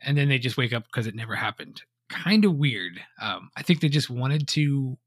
[0.00, 1.82] And then they just wake up because it never happened.
[2.10, 3.00] Kind of weird.
[3.20, 4.98] Um i think they just wanted to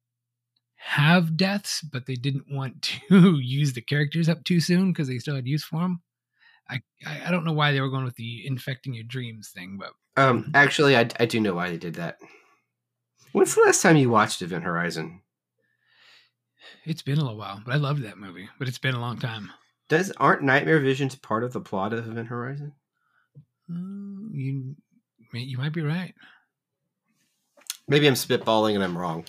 [0.77, 5.17] have deaths but they didn't want to use the characters up too soon because they
[5.17, 6.01] still had use for them
[6.69, 6.81] I,
[7.25, 10.51] I don't know why they were going with the infecting your dreams thing, but Um,
[10.53, 12.17] actually, I, I do know why they did that.
[13.31, 15.21] When's the last time you watched Event Horizon?
[16.83, 17.61] it's been a little while.
[17.65, 19.51] But I loved that movie, but it's been a long time.
[19.87, 22.73] Does aren't Nightmare Visions part of the plot of Event Horizon?
[23.71, 24.75] Uh, you
[25.33, 26.13] you might be right.
[27.87, 29.23] Maybe I'm spitballing and I'm wrong.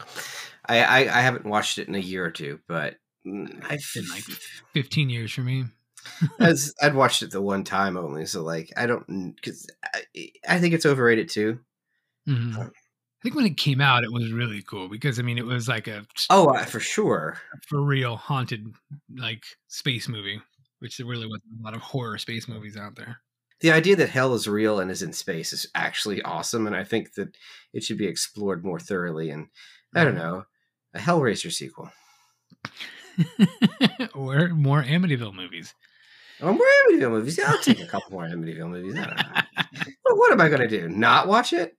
[0.69, 3.95] I, I, I haven't watched it in a year or two, but mm, I've It's
[3.95, 4.25] been like
[4.75, 5.65] 15 years for me.
[6.41, 10.03] as I'd watched it the one time only, so like I don't because I,
[10.49, 11.61] I think it's overrated too.
[12.29, 12.57] Mhm.
[12.59, 15.69] I think when it came out, it was really cool because I mean, it was
[15.69, 17.39] like a Oh, uh, for sure.
[17.67, 18.67] for real haunted
[19.17, 20.41] like space movie,
[20.79, 23.19] which there really wasn't a lot of horror space movies out there.
[23.61, 26.85] The idea that hell is real and is in space is actually awesome, and I
[26.85, 27.37] think that
[27.73, 29.31] it should be explored more thoroughly.
[29.31, 29.49] And
[29.97, 30.45] I don't know,
[30.95, 31.91] a Hellraiser sequel.
[34.15, 35.75] or more Amityville movies.
[36.41, 37.37] Oh, more Amityville movies.
[37.39, 38.97] Yeah, I'll take a couple more Amityville movies.
[38.97, 39.43] I don't know.
[40.05, 40.89] But what am I going to do?
[40.89, 41.77] Not watch it?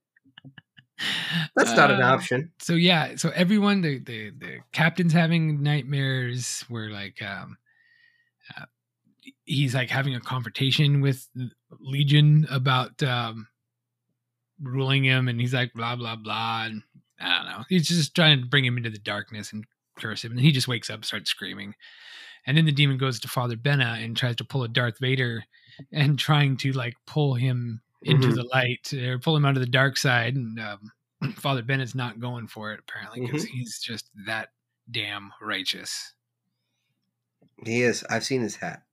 [1.56, 2.52] That's not an Uh, option.
[2.60, 7.58] so yeah so everyone the the, the captain's having nightmares where like um
[8.58, 8.66] uh,
[9.46, 11.26] he's like having a confrontation with
[11.80, 13.48] legion about um
[14.62, 16.84] ruling him and he's like blah blah blah and
[17.20, 19.66] i don't know he's just trying to bring him into the darkness and
[20.00, 21.76] curse him and he just wakes up starts screaming
[22.46, 25.44] and then the demon goes to father benna and tries to pull a darth vader
[25.92, 28.36] and trying to like pull him into Mhm.
[28.36, 30.92] the light or pull him out of the dark side and um
[31.36, 34.54] Father Benna's not going for it apparently because he's just that
[34.90, 36.14] damn righteous.
[37.66, 38.06] He is.
[38.10, 38.84] I've seen his hat.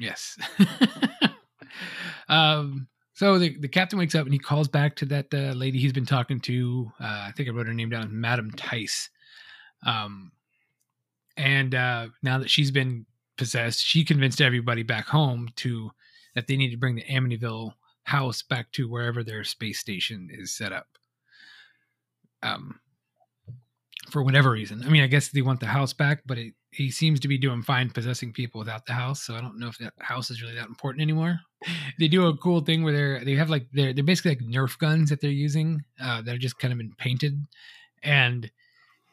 [0.00, 0.38] Yes.
[2.28, 2.88] um.
[3.18, 5.92] So the, the captain wakes up and he calls back to that uh, lady he's
[5.92, 6.92] been talking to.
[7.00, 9.10] Uh, I think I wrote her name down, Madam Tice.
[9.84, 10.30] Um,
[11.36, 13.06] and uh, now that she's been
[13.36, 15.90] possessed, she convinced everybody back home to
[16.36, 17.72] that they need to bring the Amityville
[18.04, 20.86] house back to wherever their space station is set up.
[22.44, 22.78] Um,
[24.12, 24.84] for whatever reason.
[24.84, 27.36] I mean, I guess they want the house back, but it, he seems to be
[27.36, 29.22] doing fine possessing people without the house.
[29.22, 31.40] So I don't know if that house is really that important anymore.
[31.98, 34.78] They do a cool thing where they're they have like they're they're basically like Nerf
[34.78, 37.46] guns that they're using uh, that are just kind of been painted,
[38.04, 38.48] and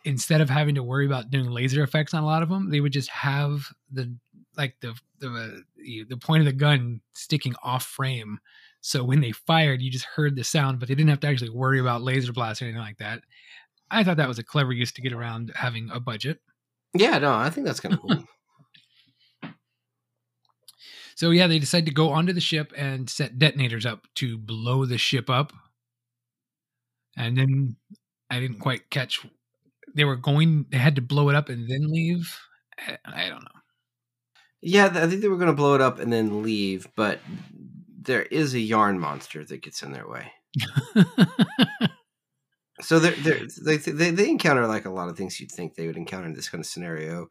[0.03, 2.81] instead of having to worry about doing laser effects on a lot of them, they
[2.81, 4.15] would just have the
[4.55, 5.63] like the the
[6.07, 8.39] the point of the gun sticking off frame.
[8.81, 11.49] So when they fired, you just heard the sound, but they didn't have to actually
[11.49, 13.21] worry about laser blasts or anything like that.
[13.89, 16.39] I thought that was a clever use to get around having a budget.
[16.95, 18.23] Yeah, no, I think that's kind of cool.
[21.15, 24.85] So yeah, they decide to go onto the ship and set detonators up to blow
[24.85, 25.53] the ship up.
[27.15, 27.77] And then
[28.29, 29.25] I didn't quite catch
[29.93, 32.37] they were going they had to blow it up and then leave.
[32.77, 33.61] I, I don't know.
[34.61, 37.19] yeah, I think they were going to blow it up and then leave, but
[38.01, 40.31] there is a yarn monster that gets in their way.
[42.81, 45.87] So they're, they're, they they they encounter like a lot of things you'd think they
[45.87, 47.27] would encounter in this kind of scenario.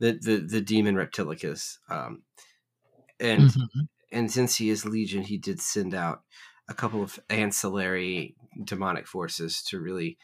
[0.00, 2.22] The the the demon Reptilicus, um,
[3.20, 3.88] and Mhm.
[4.12, 6.22] and since he is Legion, he did send out
[6.68, 10.18] a couple of ancillary demonic forces to really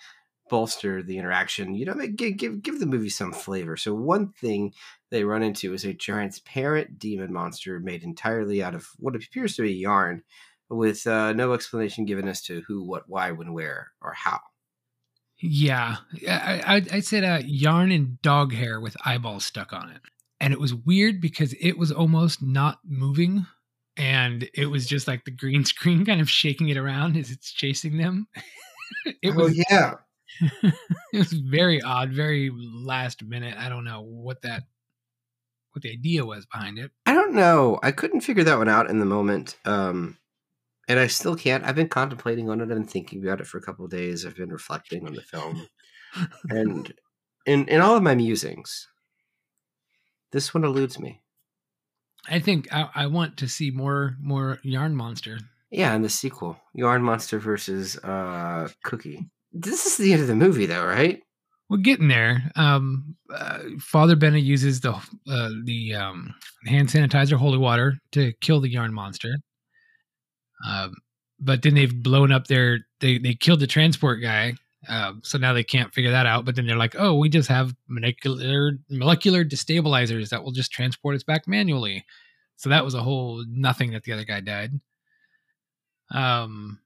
[0.50, 1.74] bolster the interaction.
[1.74, 3.76] You know, give give give the movie some flavor.
[3.76, 4.74] So one thing
[5.10, 9.62] they run into is a transparent demon monster made entirely out of what appears to
[9.62, 10.22] be yarn,
[10.70, 14.40] with uh, no explanation given as to who, what, why, when, where, or how.
[15.42, 15.96] Yeah,
[16.28, 20.00] I, I, I said uh, yarn and dog hair with eyeballs stuck on it,
[20.40, 23.46] and it was weird because it was almost not moving,
[23.96, 27.52] and it was just like the green screen kind of shaking it around as it's
[27.52, 28.28] chasing them.
[29.22, 29.94] it was Oh, yeah.
[31.12, 33.56] it was very odd, very last minute.
[33.58, 34.62] I don't know what that
[35.72, 36.90] what the idea was behind it.
[37.06, 37.78] I don't know.
[37.82, 39.56] I couldn't figure that one out in the moment.
[39.64, 40.18] Um,
[40.88, 41.64] and I still can't.
[41.64, 42.64] I've been contemplating on it.
[42.64, 44.26] I've been thinking about it for a couple of days.
[44.26, 45.66] I've been reflecting on the film.
[46.48, 46.92] and
[47.46, 48.88] in, in all of my musings,
[50.32, 51.20] this one eludes me.
[52.28, 55.38] I think I, I want to see more more yarn monster.
[55.72, 59.26] Yeah, and the sequel, Yarn Monster versus uh, Cookie.
[59.52, 61.22] This is the end of the movie, though, right?
[61.70, 62.50] We're getting there.
[62.56, 66.34] Um, uh, Father Benna uses the uh, the um,
[66.66, 69.34] hand sanitizer, holy water, to kill the yarn monster.
[70.66, 70.94] Um,
[71.40, 74.54] but then they've blown up their they they killed the transport guy.
[74.88, 76.44] Um, so now they can't figure that out.
[76.44, 81.16] But then they're like, oh, we just have molecular molecular destabilizers that will just transport
[81.16, 82.04] us back manually.
[82.56, 84.80] So that was a whole nothing that the other guy died.
[86.12, 86.78] Um,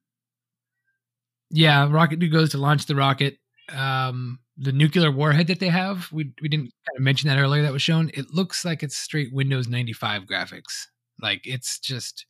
[1.51, 3.39] yeah, Rocket Dude goes to launch the rocket.
[3.75, 7.63] Um, the nuclear warhead that they have, we we didn't kind of mention that earlier.
[7.63, 8.11] That was shown.
[8.15, 10.87] It looks like it's straight Windows ninety five graphics.
[11.21, 12.27] Like it's just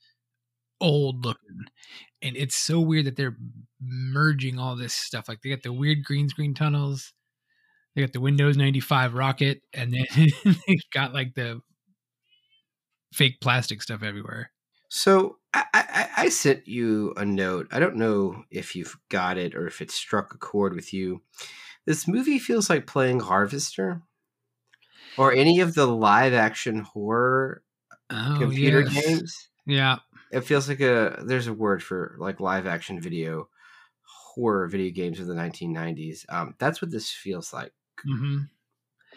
[0.81, 1.67] old looking,
[2.23, 3.37] and it's so weird that they're
[3.81, 5.29] merging all this stuff.
[5.29, 7.13] Like they got the weird green screen tunnels.
[7.95, 10.29] They got the Windows ninety five rocket, and then
[10.67, 11.61] they've got like the
[13.13, 14.51] fake plastic stuff everywhere.
[14.89, 17.69] So I, I, I sent you a note.
[17.73, 21.23] I don't know if you've got it or if it struck a chord with you.
[21.87, 24.03] This movie feels like playing Harvester
[25.19, 27.63] or any of the live action horror
[28.11, 29.05] Oh, computer yes.
[29.05, 29.49] games.
[29.67, 29.99] Yeah,
[30.37, 33.49] It feels like a there's a word for like live action video
[34.03, 36.27] horror video games of the 1990s.
[36.29, 37.73] Um, that's what this feels like
[38.05, 38.41] hmm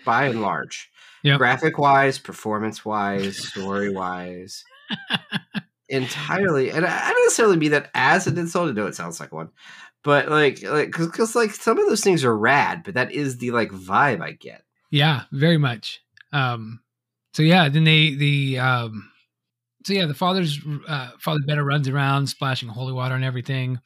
[0.05, 0.89] by and large.
[1.23, 1.37] Yep.
[1.37, 4.63] Graphic wise, performance wise, story wise.
[5.89, 8.69] entirely and I I don't necessarily mean that as an insult.
[8.69, 9.49] I know it sounds like one,
[10.03, 13.51] but like like because like some of those things are rad, but that is the
[13.51, 14.63] like vibe I get.
[14.91, 16.01] Yeah, very much.
[16.31, 16.81] Um,
[17.33, 19.08] so yeah, then they the um,
[19.89, 23.79] so yeah, the father's uh, father Benna runs around splashing holy water and everything.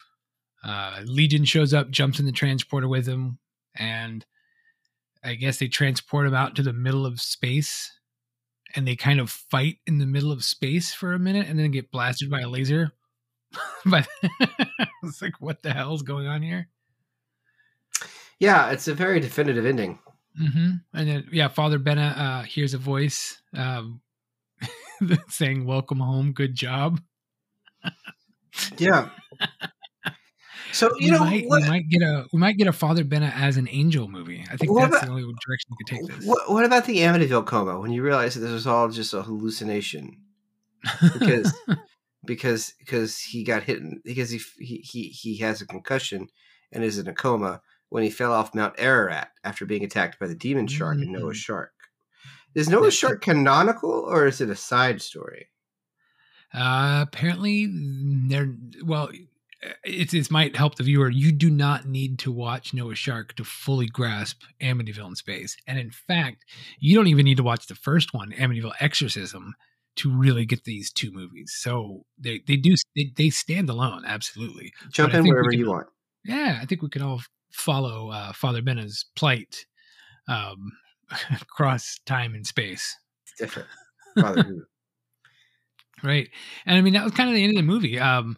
[0.62, 3.40] Uh, Legion shows up, jumps in the transporter with him,
[3.74, 4.26] and
[5.24, 7.90] I guess they transport him out to the middle of space,
[8.76, 11.72] and they kind of fight in the middle of space for a minute, and then
[11.72, 12.92] get blasted by a laser.
[13.86, 14.06] but
[15.04, 16.68] it's like, what the hell's going on here?
[18.40, 20.00] Yeah, it's a very definitive ending.
[20.38, 24.02] hmm And then, yeah, Father Benna uh, hears a voice um,
[25.30, 27.02] saying, "Welcome home, good job."
[28.78, 29.10] Yeah.
[30.72, 33.04] So you we know might, what, we might get a we might get a Father
[33.04, 34.46] Benna as an angel movie.
[34.52, 36.26] I think that's about- the only direction we could take this.
[36.26, 39.22] what, what about the Amityville coma when you realize that this was all just a
[39.22, 40.18] hallucination?
[41.02, 41.54] Because
[42.26, 46.28] because because he got hit because he he he he has a concussion
[46.72, 50.28] and is in a coma when he fell off Mount Ararat after being attacked by
[50.28, 51.42] the demon shark and Noah's mm.
[51.42, 51.72] Shark.
[52.56, 55.48] Is Noah's Shark canonical or is it a side story?
[56.54, 58.54] Uh, apparently, there.
[58.84, 59.10] Well,
[59.84, 61.10] it, it might help the viewer.
[61.10, 65.80] You do not need to watch Noah's Shark to fully grasp Amityville in space, and
[65.80, 66.46] in fact,
[66.80, 69.56] you don't even need to watch the first one, Amityville Exorcism,
[69.96, 71.56] to really get these two movies.
[71.58, 74.74] So they they do they, they stand alone, absolutely.
[74.92, 75.88] Jump in wherever can- you want.
[76.24, 79.66] Yeah, I think we can all follow uh, Father Benna's plight
[80.28, 80.72] um,
[81.42, 82.98] across time and space.
[83.24, 83.70] It's different.
[84.20, 84.64] Father Who.
[86.04, 86.30] Right.
[86.66, 87.98] And I mean, that was kind of the end of the movie.
[87.98, 88.38] Um,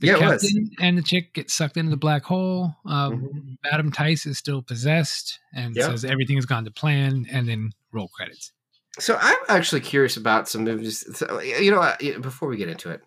[0.00, 2.74] the Yeah, captain and the chick get sucked into the black hole.
[2.86, 3.56] Um, Mhm.
[3.70, 5.88] Madam Tice is still possessed and Yeah.
[5.88, 8.52] says everything has gone to plan, and then roll credits.
[8.98, 11.04] So I'm actually curious about some movies.
[11.42, 13.02] You know, before we get into it,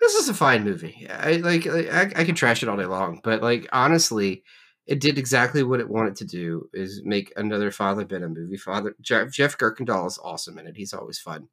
[0.00, 1.08] this is a fine movie.
[1.10, 1.66] I like.
[1.66, 4.44] like, I, I can trash it all day long, but like honestly,
[4.86, 8.56] it did exactly what it wanted to do: is make another Father Benna movie.
[8.56, 10.76] Father Jeff, Jeff Kirkendall is awesome in it.
[10.76, 11.48] He's always fun,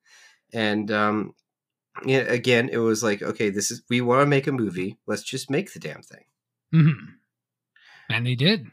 [0.53, 1.34] and um,
[2.05, 4.97] yeah, again, it was like, okay, this is we want to make a movie.
[5.07, 6.25] Let's just make the damn thing.
[6.71, 6.91] hmm
[8.09, 8.67] And they did.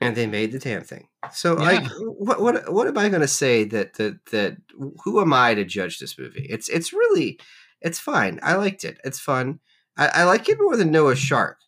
[0.00, 1.08] and they made the damn thing.
[1.32, 1.80] So, Yeah.
[1.80, 1.86] like,
[2.18, 4.56] what what what am I going to say that that that
[5.04, 6.46] who am I to judge this movie?
[6.50, 7.38] It's it's really
[7.80, 8.40] it's fine.
[8.42, 8.98] I liked it.
[9.04, 9.60] It's fun.
[9.96, 11.58] I, I like it more than Noah's Shark.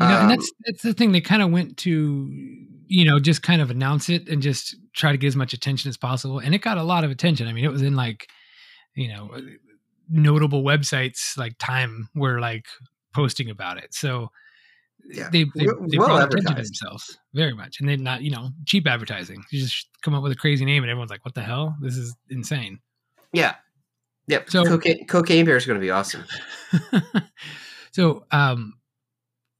[0.00, 1.12] You know, and Um, that's that's the thing.
[1.12, 2.26] They kind of went to,
[2.86, 5.88] you know, just kind of announce it and just try to get as much attention
[5.90, 6.38] as possible.
[6.38, 7.46] And it got a lot of attention.
[7.46, 8.26] I mean, it was in like,
[8.94, 9.30] you know,
[10.08, 12.66] notable websites like Time were like
[13.14, 13.92] posting about it.
[13.94, 14.30] So
[15.04, 18.30] Yeah, they they, they well brought attention to themselves very much, and they're not, you
[18.30, 19.42] know, cheap advertising.
[19.50, 21.76] You just come up with a crazy name, and everyone's like, "What the hell?
[21.80, 22.78] This is insane."
[23.32, 23.54] Yeah,
[24.28, 24.50] yep.
[24.50, 26.24] So- cocaine, cocaine bear is going to be awesome.
[27.92, 28.74] so um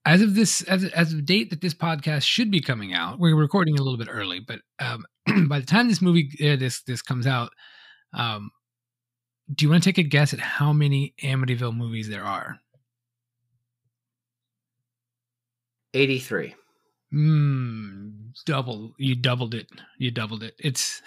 [0.05, 3.35] as of this as, as of date that this podcast should be coming out we're
[3.37, 5.05] recording a little bit early but um
[5.49, 7.51] by the time this movie uh, this this comes out
[8.15, 8.51] um
[9.55, 12.59] do you want to take a guess at how many amityville movies there are
[15.93, 16.55] Eighty three.
[17.13, 18.13] mm,
[18.47, 21.03] double you doubled it you doubled it it's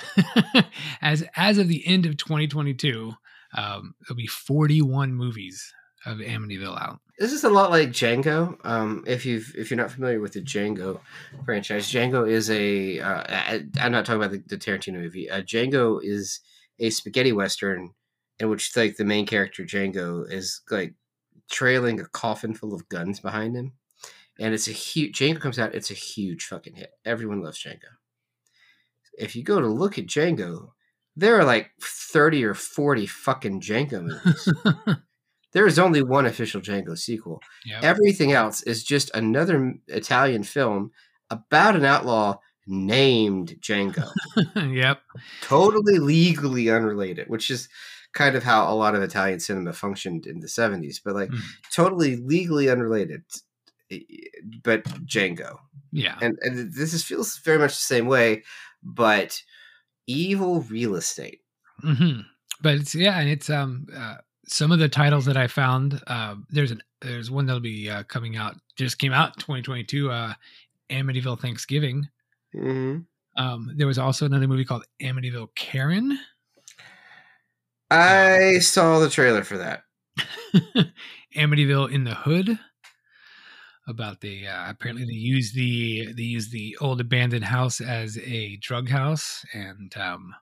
[1.01, 3.13] as as of the end of 2022
[3.55, 5.73] um there'll be 41 movies
[6.05, 8.57] of amityville out This is a lot like Django.
[8.65, 10.99] Um, if you've if you're not familiar with the Django
[11.45, 12.99] franchise, Django is a.
[12.99, 15.29] Uh, I, I'm not talking about the, the Tarantino movie.
[15.29, 16.41] Uh, Django is
[16.79, 17.91] a spaghetti western
[18.39, 20.95] in which like the main character Django is like
[21.49, 23.73] trailing a coffin full of guns behind him,
[24.39, 25.17] and it's a huge.
[25.17, 25.75] Django comes out.
[25.75, 26.91] It's a huge fucking hit.
[27.05, 27.93] Everyone loves Django.
[29.17, 30.71] If you go to look at Django,
[31.15, 34.97] there are like thirty or forty fucking Django movies.
[35.53, 37.41] there is only one official Django sequel.
[37.65, 37.83] Yep.
[37.83, 40.91] Everything else is just another Italian film
[41.29, 42.37] about an outlaw
[42.67, 44.11] named Django.
[44.55, 45.01] yep
[45.41, 47.67] totally legally unrelated, which is
[48.13, 51.41] kind of how a lot of Italian cinema functioned in the 70s, but like Mhm.
[51.73, 53.23] totally legally unrelated.
[54.63, 55.57] But Django.
[55.91, 58.43] yeah And, and this is, feels very much the same way,
[58.81, 59.41] but
[60.07, 61.41] evil real estate.
[61.81, 62.21] hmm
[62.61, 66.01] But it's yeah, and it's um uh, some of the titles that I found.
[66.07, 68.55] Uh, there's an there's one that'll be uh, coming out.
[68.75, 70.11] Just came out 2022.
[70.11, 70.33] Uh,
[70.89, 72.07] Amityville Thanksgiving.
[72.53, 72.99] hmm
[73.37, 76.17] Um, there was also another movie called Amityville Karen.
[77.91, 79.83] I saw the trailer for that.
[81.35, 82.57] Amityville in the Hood.
[83.85, 88.55] About the uh, apparently they use the they use the old abandoned house as a
[88.57, 90.33] drug house and um,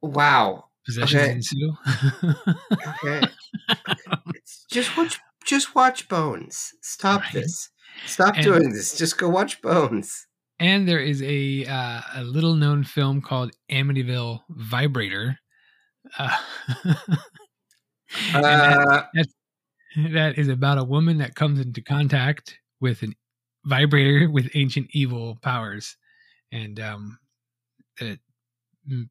[0.00, 0.68] Wow.
[0.86, 1.32] Possessions Okay.
[1.32, 1.72] ensue.
[3.04, 3.28] Okay.
[4.70, 6.72] Just watch just watch Bones.
[6.82, 7.32] Stop Right.
[7.34, 7.68] this.
[8.06, 8.96] Stop And- doing this.
[8.98, 10.26] Just go watch Bones.
[10.58, 15.38] And there is a uh, a little known film called Amityville Vibrator.
[16.18, 16.36] Uh,
[18.32, 19.22] that, Uh,
[20.10, 23.14] that is about a woman that comes into contact with an
[23.64, 25.96] vibrator with ancient evil powers,
[26.52, 27.18] and um,
[28.00, 28.18] it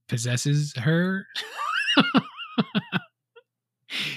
[0.08, 1.28] possesses her.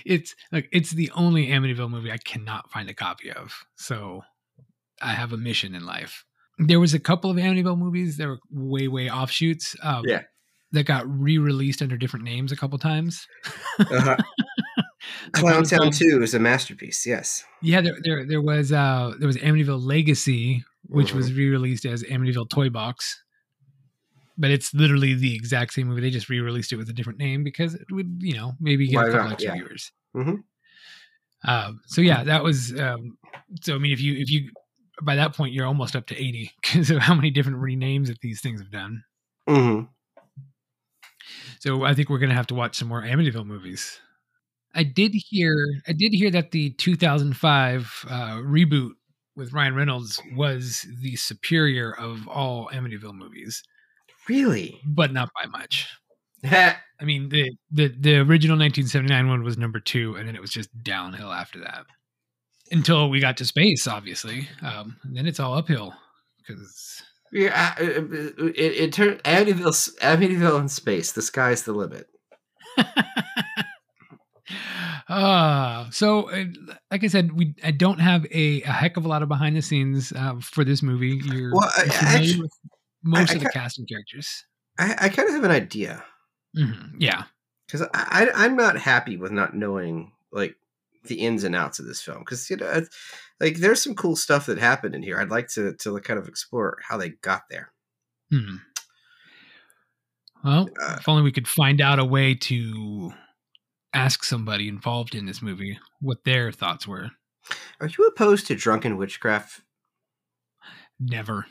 [0.05, 3.53] it's like it's the only Amityville movie I cannot find a copy of.
[3.77, 4.23] So
[5.01, 6.25] I have a mission in life.
[6.59, 9.77] There was a couple of Amityville movies that were way, way offshoots.
[9.83, 10.23] Um, Yeah.
[10.73, 13.27] That got re-released under different names a couple times.
[13.79, 14.17] uh-huh.
[15.35, 17.07] Like one Clown Town called- 2 is a masterpiece.
[17.07, 17.43] Yes.
[17.63, 22.51] Yeah, there, there, there was uh, there was Amityville Legacy, which was re-released as Amityville
[22.51, 23.23] Toy Box.
[24.39, 26.01] But it's literally the exact same movie.
[26.01, 28.97] They just re-released it with a different name because it would, you know, maybe get
[28.97, 29.33] Why a couple not?
[29.33, 29.57] extra Yeah.
[29.63, 29.93] viewers.
[30.17, 30.43] Mhm.
[31.45, 32.79] Um, so yeah, that was.
[32.79, 33.19] Um,
[33.63, 34.51] so I mean, if you if you
[35.03, 38.21] by that point you're almost up to eighty because of how many different renames that
[38.21, 39.03] these things have done.
[39.49, 39.83] hmm
[41.61, 44.01] So I think we're gonna have to watch some more Amityville movies.
[44.75, 45.55] I did hear
[45.87, 48.91] I did hear that the 2005 uh, reboot
[49.37, 53.63] with Ryan Reynolds was the superior of all Amityville movies,
[54.29, 54.81] Really?
[54.85, 55.89] but not by much.
[56.45, 60.51] I mean, the, the the original 1979 one was number two, and then it was
[60.51, 61.85] just downhill after that
[62.71, 64.49] until we got to space, obviously.
[64.63, 65.95] Um, then it's all uphill
[66.47, 67.03] because
[67.35, 71.13] uh, it, it, it turned Amityville, Amityville in space.
[71.13, 72.07] The sky's the limit.
[75.09, 76.31] uh so
[76.91, 79.57] like i said we i don't have a, a heck of a lot of behind
[79.57, 82.53] the scenes uh, for this movie you're, Well, I- you're I with
[83.03, 84.45] most I- I of the ca- cast and characters
[84.79, 86.05] I, I kind of have an idea
[86.57, 87.25] Mhm, yeah
[87.67, 90.57] because I, I I'm not happy with not knowing like
[91.05, 92.89] the ins and outs of this film because you know it's-
[93.41, 95.21] like there's some cool stuff that happened in here.
[95.21, 97.73] I'd like to to like, kind of explore how they got there.
[98.31, 98.57] Hmm.
[100.45, 103.13] well Uh, if only we could find out a way to
[103.95, 107.11] ask somebody involved in this movie what their thoughts were
[107.81, 109.63] Are you opposed to drunken witchcraft?
[111.01, 111.47] never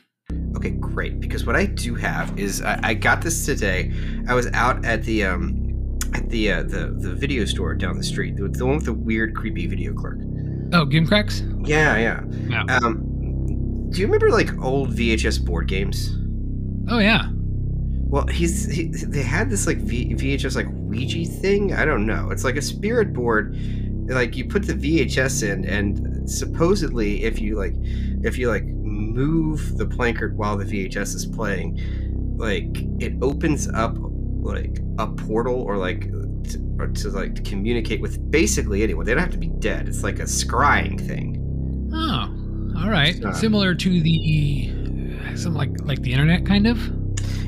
[0.56, 1.20] Okay, great.
[1.20, 3.92] Because what I do have is I, I got this today.
[4.28, 8.04] I was out at the um at the uh, the the video store down the
[8.04, 10.18] street, the, the one with the weird, creepy video clerk.
[10.72, 12.22] oh gimcracks Yeah, yeah.
[12.48, 12.64] Yeah.
[12.76, 16.14] Um, do you remember like old VHS board games?
[16.90, 21.74] oh yeah Well, he's he, they had this like v, VHS like Ouija thing.
[21.74, 22.30] I don't know.
[22.30, 23.56] It's like a spirit board.
[24.08, 27.74] Like you put the VHS in, and supposedly if you like
[28.24, 28.64] if you like
[29.18, 31.80] move the placard while the VHS is playing,
[32.38, 36.02] like it opens up like a portal or like
[36.50, 39.04] to, or to like communicate with basically anyone.
[39.04, 39.88] They don't have to be dead.
[39.88, 41.90] It's like a scrying thing.
[41.92, 42.34] oh
[42.80, 44.70] all right Uh, similar to the
[45.36, 46.78] some like like the internet kind of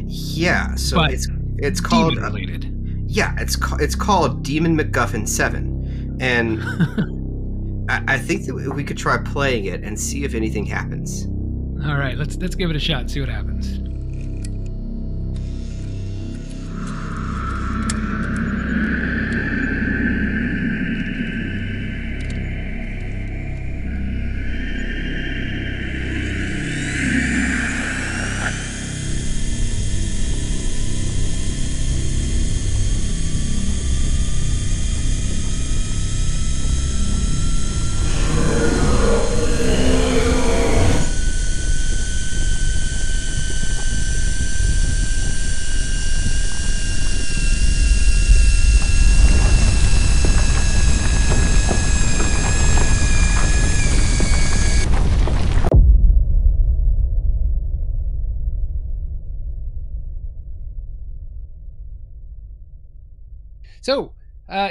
[0.06, 0.74] Yeah.
[0.74, 5.28] So But it's it's called Demon uh, related Yeah, it's ca- it's called Demon McGuffin
[5.28, 6.60] Seven, and
[7.90, 11.26] I, I think that we could try playing it and see if anything happens.
[11.86, 13.10] All right, let's let's give it a shot.
[13.10, 13.89] See what happens.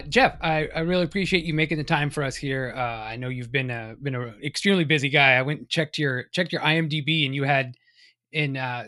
[0.10, 2.74] Jeff, I, I really appreciate you making the time for us here.
[2.76, 5.34] Uh, I know you've been a, been an extremely busy guy.
[5.34, 7.76] I went and checked your checked your IMDb, and you had
[8.32, 8.86] in uh,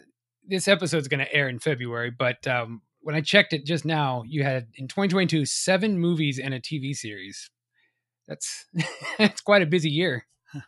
[0.48, 4.24] this episode's going to air in February, but um, when I checked it just now,
[4.28, 7.50] you had in 2022 seven movies and a TV series.
[8.28, 8.66] That's
[9.18, 10.26] that's quite a busy year.
[10.54, 10.60] Uh,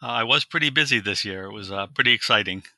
[0.00, 1.44] I was pretty busy this year.
[1.44, 2.64] It was uh, pretty exciting.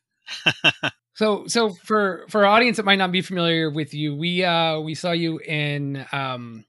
[1.17, 4.81] So, so for for our audience that might not be familiar with you, we uh
[4.81, 6.67] we saw you in um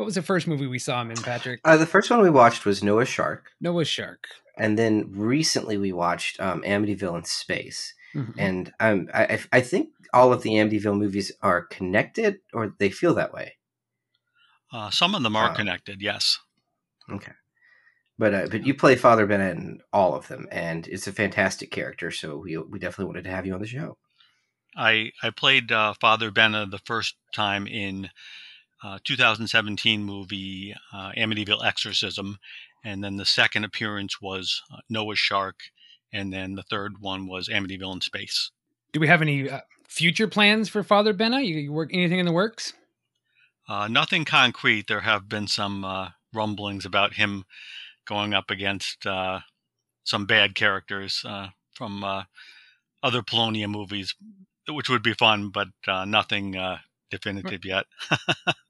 [0.00, 1.60] what was the first movie we saw him in, Patrick?
[1.62, 4.28] Uh, the first one we watched was Noah's Shark, Noah's Shark.
[4.56, 7.92] and then recently we watched um, Amityville in Space.
[8.14, 8.34] Mhm.
[8.38, 12.88] And um, I, I- I think all of the Amityville movies are connected, or they
[12.90, 13.58] feel that way.
[14.72, 16.38] Uh, some of them are Uh, connected, yes.
[17.10, 17.32] Okay.
[18.18, 21.70] But uh, but you play Father Benna in all of them, and it's a fantastic
[21.70, 22.10] character.
[22.10, 23.98] So we we definitely wanted to have you on the show.
[24.76, 28.10] I I played uh, Father Benna the first time in
[28.82, 32.38] uh, 2017 movie uh, Amityville Exorcism,
[32.84, 35.56] and then the second appearance was uh, Noah's Shark,
[36.12, 38.50] and then the third one was Amityville in Space.
[38.92, 41.44] Do we have any uh, future plans for Father Benna?
[41.44, 42.72] You, you work anything in the works?
[43.68, 44.86] Uh, nothing concrete.
[44.88, 47.44] There have been some uh, rumblings about him
[48.06, 49.40] going up against uh,
[50.04, 52.24] some bad characters uh, from uh,
[53.02, 54.14] other Polonia movies,
[54.68, 56.78] which would be fun, but uh, nothing uh,
[57.10, 57.86] definitive yet.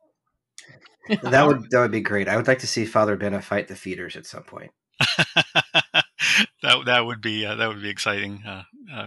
[1.23, 2.29] That would that would be great.
[2.29, 4.71] I would like to see Father Benna fight the feeders at some point.
[6.63, 8.43] that that would be uh, that would be exciting.
[8.47, 9.07] Uh, uh,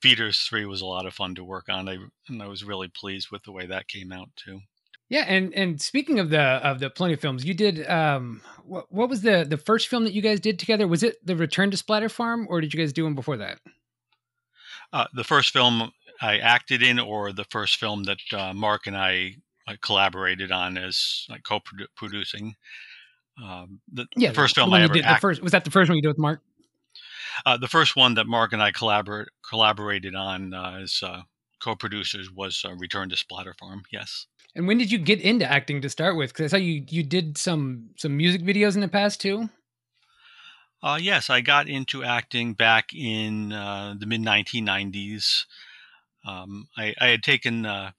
[0.00, 1.88] Feeders Three was a lot of fun to work on.
[1.88, 4.60] I and I was really pleased with the way that came out too.
[5.08, 9.08] Yeah, and and speaking of the of the Polonia films, you did um what what
[9.08, 10.86] was the the first film that you guys did together?
[10.88, 13.58] Was it the Return to Splatter Farm, or did you guys do one before that?
[14.92, 15.90] Uh, the first film
[16.20, 19.36] I acted in, or the first film that uh, Mark and I
[19.66, 22.54] like, collaborated on as like co-producing.
[23.42, 25.88] Um, the, Yeah, the first film I ever did, the first was that the first
[25.88, 26.40] one you did with Mark?
[27.46, 31.22] uh, the first one that Mark and I collaborate collaborated on uh, as uh,
[31.60, 33.82] co-producers was uh, Return to Splatter Farm.
[33.92, 34.26] Yes.
[34.54, 36.32] And when did you get into acting to start with?
[36.32, 39.50] Because I saw you you did some some music videos in the past too.
[40.82, 45.46] Uh, yes, I got into acting back in uh, the mid 1990s.
[46.26, 47.92] Um, I, I had taken uh,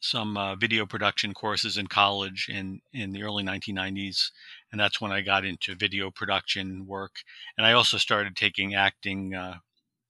[0.00, 4.30] some uh, video production courses in college in, in the early 1990s,
[4.70, 7.16] and that's when I got into video production work.
[7.56, 9.58] And I also started taking acting uh,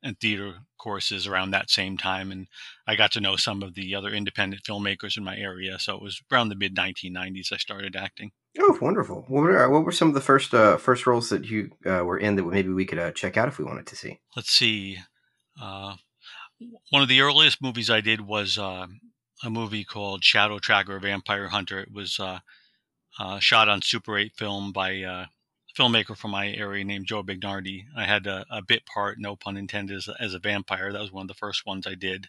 [0.03, 2.47] and theater courses around that same time, and
[2.86, 5.78] I got to know some of the other independent filmmakers in my area.
[5.78, 8.30] So it was around the mid 1990s I started acting.
[8.59, 9.24] Oh, wonderful!
[9.28, 12.18] What were, what were some of the first uh, first roles that you uh, were
[12.18, 14.20] in that maybe we could uh, check out if we wanted to see?
[14.36, 14.99] let's see.
[15.61, 15.95] Uh,
[16.91, 18.86] one of the earliest movies I did was uh,
[19.45, 21.80] a movie called Shadow Tracker Vampire Hunter.
[21.80, 22.41] It was uh,
[23.18, 25.26] uh, shot on Super 8 film by a
[25.78, 27.84] filmmaker from my area named Joe Bignardi.
[27.97, 30.93] I had a, a bit part, no pun intended, as a, as a vampire.
[30.93, 32.28] That was one of the first ones I did.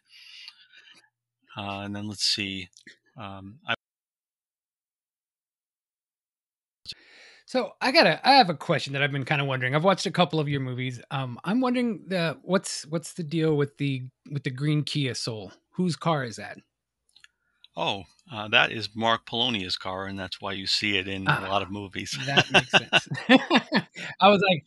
[1.58, 2.70] Uh, and then let's see.
[3.18, 3.74] Um, I,
[7.46, 9.74] So I gotta I have a question that I've been kind of wondering.
[9.74, 11.02] I've watched a couple of your movies.
[11.10, 15.52] Um, I'm wondering the what's what's the deal with the with the green Kia Soul?
[15.72, 16.60] Whose car is that?
[17.80, 21.48] Oh, uh, that is Mark Polonia's car, and that's why you see it in Ah,
[21.48, 22.16] a lot of movies.
[22.26, 23.08] That makes sense.
[24.20, 24.64] I was like,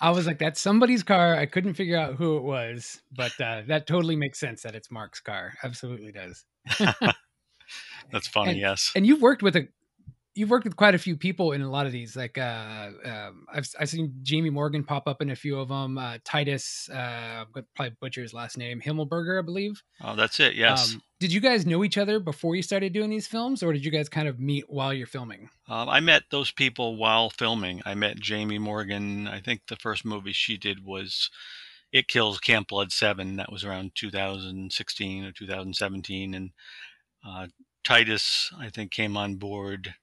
[0.00, 1.34] I was like, that's somebody's car.
[1.36, 4.90] I couldn't figure out who it was, but uh, that totally makes sense that it's
[4.90, 5.54] Mark's car.
[5.64, 6.44] Absolutely does.
[8.12, 8.92] that's funny, and, yes.
[8.94, 9.68] And you've worked with a,
[10.36, 12.14] you've worked with quite a few people in a lot of these.
[12.14, 15.98] Like, uh, um, I've I've seen Jamie Morgan pop up in a few of them.
[15.98, 19.82] Uh, Titus, uh, probably butcher his last name, Himmelberger, I believe.
[20.02, 20.94] Oh, that's it, yes.
[20.94, 23.84] Um, did you guys know each other before you started doing these films, or did
[23.84, 25.48] you guys kind of meet while you're filming?
[25.68, 27.82] Um, I met those people while filming.
[27.86, 29.26] I met Jamie Morgan.
[29.26, 31.30] I think the first movie she did was
[31.92, 33.36] It Kills Camp Blood 7.
[33.36, 36.34] That was around 2016 or 2017.
[36.34, 36.50] And
[37.26, 37.46] uh,
[37.82, 39.94] Titus, I think, came on board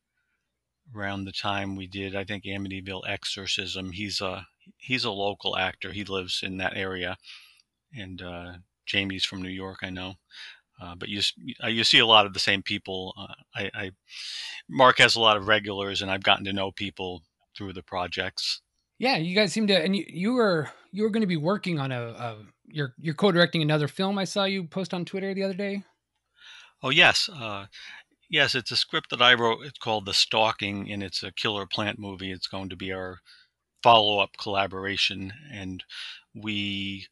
[0.96, 3.92] around the time we did, I think, Amityville Exorcism.
[3.92, 5.92] He's a, he's a local actor.
[5.92, 7.18] He lives in that area.
[7.96, 8.54] And uh,
[8.86, 10.16] Jamie's from New York, I know.
[10.82, 11.22] Uh, but you
[11.64, 13.14] uh, you see a lot of the same people.
[13.18, 13.92] Uh, I, I
[14.68, 17.22] Mark has a lot of regulars, and I've gotten to know people
[17.56, 18.62] through the projects.
[18.98, 21.80] Yeah, you guys seem to, and you, you were you were going to be working
[21.80, 24.18] on a, a you're you're co-directing another film.
[24.18, 25.84] I saw you post on Twitter the other day.
[26.82, 27.68] Oh yes, uh,
[28.30, 29.66] yes, it's a script that I wrote.
[29.66, 32.32] It's called The Stalking, and it's a killer plant movie.
[32.32, 33.20] It's going to be our
[33.82, 35.84] follow-up collaboration, and
[36.34, 37.08] we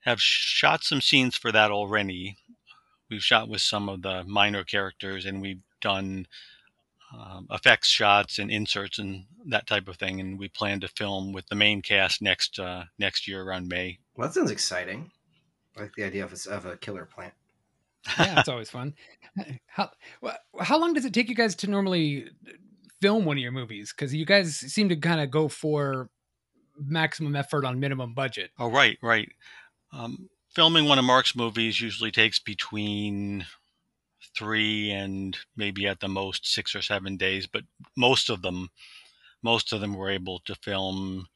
[0.00, 2.36] have shot some scenes for that already.
[3.10, 6.26] We've shot with some of the minor characters, and we've done
[7.12, 10.20] um, effects shots and inserts and that type of thing.
[10.20, 13.98] And we plan to film with the main cast next uh, next year around May.
[14.16, 15.10] Well, that sounds exciting.
[15.76, 17.34] I like the idea of a, of a killer plant.
[18.18, 18.94] Yeah, it's always fun.
[19.66, 19.90] How
[20.60, 22.28] how long does it take you guys to normally
[23.00, 23.92] film one of your movies?
[23.96, 26.08] Because you guys seem to kind of go for
[26.78, 28.50] maximum effort on minimum budget.
[28.58, 29.28] Oh, right, right.
[29.92, 33.46] Um, filming one of Mark's movies usually takes between
[34.36, 37.62] three and maybe at the most six or seven days, but
[37.96, 38.70] most of them,
[39.42, 41.26] most of them were able to film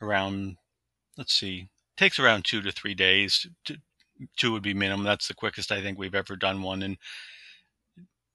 [0.00, 0.56] around.
[1.16, 3.46] Let's see, takes around two to three days.
[3.64, 3.76] Two,
[4.36, 5.04] two would be minimum.
[5.04, 6.96] That's the quickest I think we've ever done one, and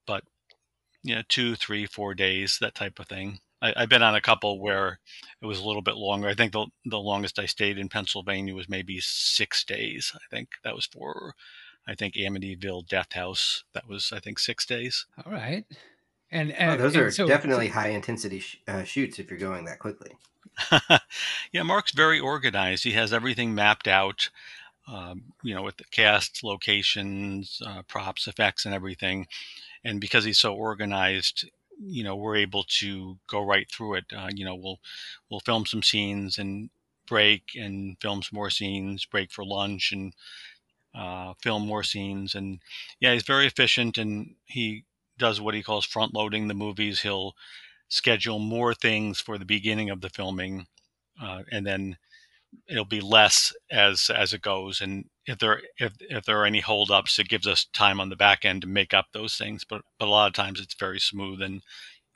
[0.05, 0.23] but
[1.03, 3.39] you know, two, three, four days, that type of thing.
[3.61, 4.99] I, I've been on a couple where
[5.41, 6.27] it was a little bit longer.
[6.27, 10.11] I think the the longest I stayed in Pennsylvania was maybe six days.
[10.15, 11.33] I think that was for,
[11.87, 13.63] I think Amityville Death House.
[13.73, 15.05] That was I think six days.
[15.25, 15.65] All right,
[16.31, 19.39] and, Oh, those and are so- definitely so- high intensity sh- uh, shoots if you're
[19.39, 20.11] going that quickly.
[21.51, 22.83] yeah, Mark's very organized.
[22.83, 24.29] He has everything mapped out.
[24.87, 29.27] Um, you know, with the cast, locations, uh, props, effects, and everything.
[29.83, 34.05] And because he's so organized, you know, we're able to go right through it.
[34.15, 34.79] Uh, you know, we'll
[35.29, 36.69] we'll film some scenes and
[37.07, 40.13] break and film some more scenes, break for lunch and
[40.95, 42.35] uh, film more scenes.
[42.35, 42.59] And
[42.99, 44.85] yeah, he's very efficient and he
[45.17, 47.01] does what he calls front loading the movies.
[47.01, 47.35] He'll
[47.89, 50.67] schedule more things for the beginning of the filming,
[51.21, 51.97] uh, and then
[52.67, 54.81] it'll be less as as it goes.
[54.81, 58.15] And if there if if there are any holdups, it gives us time on the
[58.15, 59.63] back end to make up those things.
[59.63, 61.61] But but a lot of times it's very smooth, and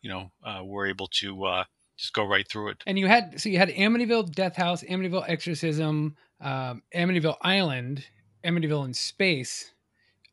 [0.01, 1.63] you know uh, we're able to uh,
[1.97, 2.84] just go right through it.
[2.86, 8.05] And you had so you had Amityville Death House, Amityville Exorcism, um, Amityville Island,
[8.45, 9.73] Amityville in Space.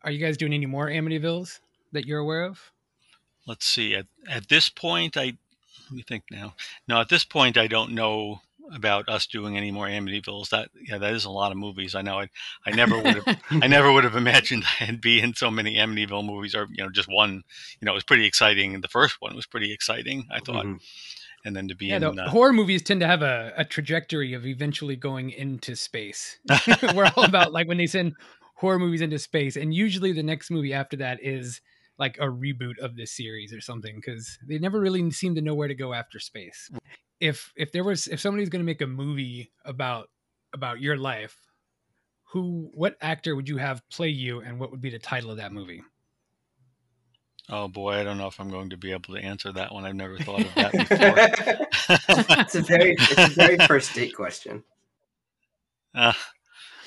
[0.03, 1.61] Are you guys doing any more Amityvilles
[1.93, 2.71] that you're aware of?
[3.47, 3.95] Let's see.
[3.95, 5.37] At at this point, I
[5.91, 6.55] let me think now.
[6.87, 8.43] No, at this point, I don't know
[8.73, 10.51] about us doing any more Amityvilles.
[10.51, 11.95] That yeah, that is a lot of movies.
[11.95, 12.21] I know.
[12.21, 12.29] I
[12.67, 16.25] I never would have I never would have imagined I'd be in so many Amityville
[16.25, 17.43] movies, or you know, just one.
[17.81, 18.81] You know, it was pretty exciting.
[18.81, 20.27] The first one was pretty exciting.
[20.31, 20.65] I thought.
[20.65, 20.85] Mm-hmm.
[21.45, 23.65] And then to be yeah, in the uh, horror movies tend to have a, a
[23.65, 26.37] trajectory of eventually going into space.
[26.95, 28.15] We're all about like when they send
[28.57, 31.61] horror movies into space, and usually the next movie after that is
[31.97, 35.55] like a reboot of this series or something because they never really seem to know
[35.55, 36.71] where to go after space.
[37.21, 40.09] If if there was if somebody's going to make a movie about
[40.53, 41.37] about your life,
[42.33, 45.39] who what actor would you have play you, and what would be the title of
[45.39, 45.83] that movie?
[47.51, 49.87] Oh boy, I don't know if I'm going to be able to answer that one.
[49.87, 52.39] I've never thought of that before.
[52.41, 54.63] it's a very it's a very first date question.
[55.95, 56.13] Uh,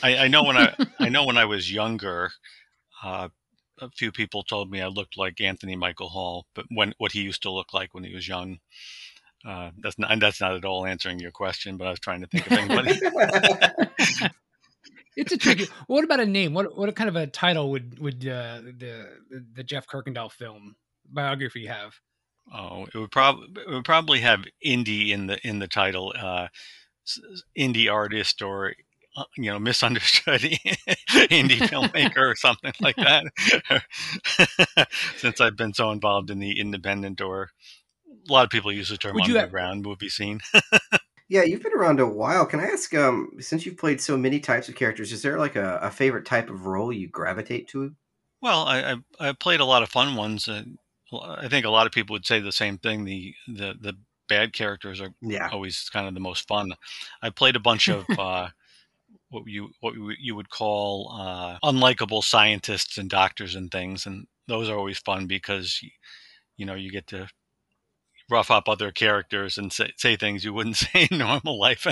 [0.03, 2.31] I, I know when I I know when I was younger,
[3.03, 3.29] uh,
[3.79, 7.21] a few people told me I looked like Anthony Michael Hall, but when what he
[7.21, 8.59] used to look like when he was young.
[9.45, 12.27] Uh, that's not that's not at all answering your question, but I was trying to
[12.27, 12.99] think of anybody.
[15.15, 15.67] it's a tricky.
[15.87, 16.53] What about a name?
[16.53, 19.09] What what kind of a title would would uh, the
[19.53, 20.75] the Jeff Kirkendall film
[21.11, 21.93] biography have?
[22.53, 26.47] Oh, it would probably it would probably have indie in the in the title, uh,
[27.57, 28.73] indie artist or
[29.15, 30.41] uh, you know misunderstood
[31.09, 34.87] indie filmmaker or something like that.
[35.17, 37.49] Since I've been so involved in the independent or
[38.29, 40.41] a lot of people use the term Would you have- underground movie scene.
[41.29, 42.45] Yeah, you've been around a while.
[42.45, 45.55] Can I ask, um, since you've played so many types of characters, is there like
[45.55, 47.95] a, a favorite type of role you gravitate to?
[48.41, 50.49] Well, I, I I played a lot of fun ones.
[50.49, 50.63] Uh,
[51.13, 53.05] I think a lot of people would say the same thing.
[53.05, 53.93] The the the
[54.27, 55.47] bad characters are Yeah.
[55.53, 56.73] always kind of the most fun.
[57.21, 58.49] I played a bunch of uh,
[59.29, 64.27] what you what you you would call uh, unlikable scientists and doctors and things, and
[64.49, 65.91] those are always fun because you,
[66.57, 67.29] you know you get to
[68.31, 71.85] rough up other characters and say, say things you wouldn't say in normal life.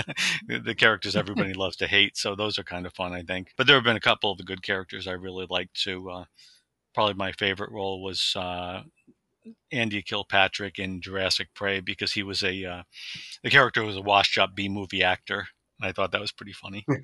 [0.46, 3.52] the, characters everybody loves to hate, so those are kind of fun, I think.
[3.56, 6.10] But there have been a couple of the good characters I really liked too.
[6.10, 6.24] Uh,
[6.94, 8.82] probably my favorite role was uh,
[9.70, 12.82] Andy Kilpatrick in Jurassic Prey because he was a uh,
[13.42, 15.46] the character was a washed up B movie actor.
[15.80, 16.84] And I thought that was pretty funny.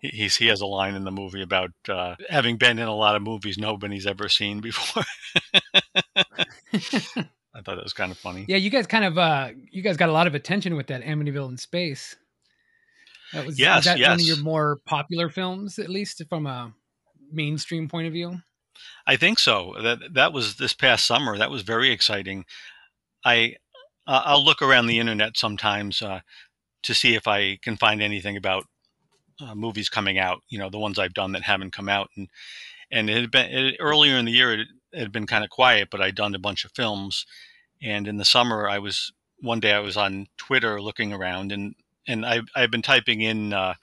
[0.00, 2.94] He- He's he has a line in the movie about uh, having been in a
[2.94, 5.02] lot of movies nobody's ever seen before.
[7.54, 8.44] I thought that was kind of funny.
[8.48, 11.02] Yeah, you guys kind of uh you guys got a lot of attention with that
[11.02, 12.16] Amityville in space.
[13.32, 16.72] That was, Yes, that one of your more popular films, at least from a
[17.30, 18.40] mainstream point of view.
[19.06, 19.74] I think so.
[19.82, 21.36] That that was this past summer.
[21.36, 22.44] That was very exciting.
[23.24, 23.56] I
[24.06, 26.20] uh, I'll look around the internet sometimes uh,
[26.82, 28.64] to see if I can find anything about
[29.40, 30.40] uh, movies coming out.
[30.48, 32.28] You know, the ones I've done that haven't come out, and
[32.90, 34.60] and it had been it, earlier in the year.
[34.60, 37.26] It, had been kind of quiet, but I'd done a bunch of films.
[37.82, 41.74] And in the summer, I was one day I was on Twitter looking around, and
[42.06, 43.74] and I I've been typing in uh,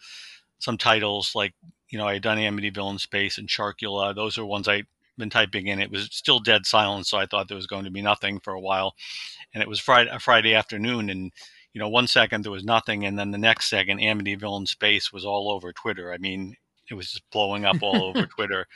[0.59, 1.53] some titles like
[1.89, 4.15] you know I had done Amityville in Space and Sharkula.
[4.15, 4.87] Those are ones I've
[5.17, 5.79] been typing in.
[5.79, 8.53] It was still dead silent, so I thought there was going to be nothing for
[8.53, 8.95] a while.
[9.53, 11.31] And it was Friday a Friday afternoon, and
[11.73, 15.13] you know one second there was nothing, and then the next second Amityville in Space
[15.13, 16.11] was all over Twitter.
[16.11, 16.55] I mean,
[16.89, 18.67] it was just blowing up all over Twitter.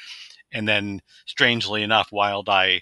[0.52, 2.82] And then, strangely enough, Wild Eye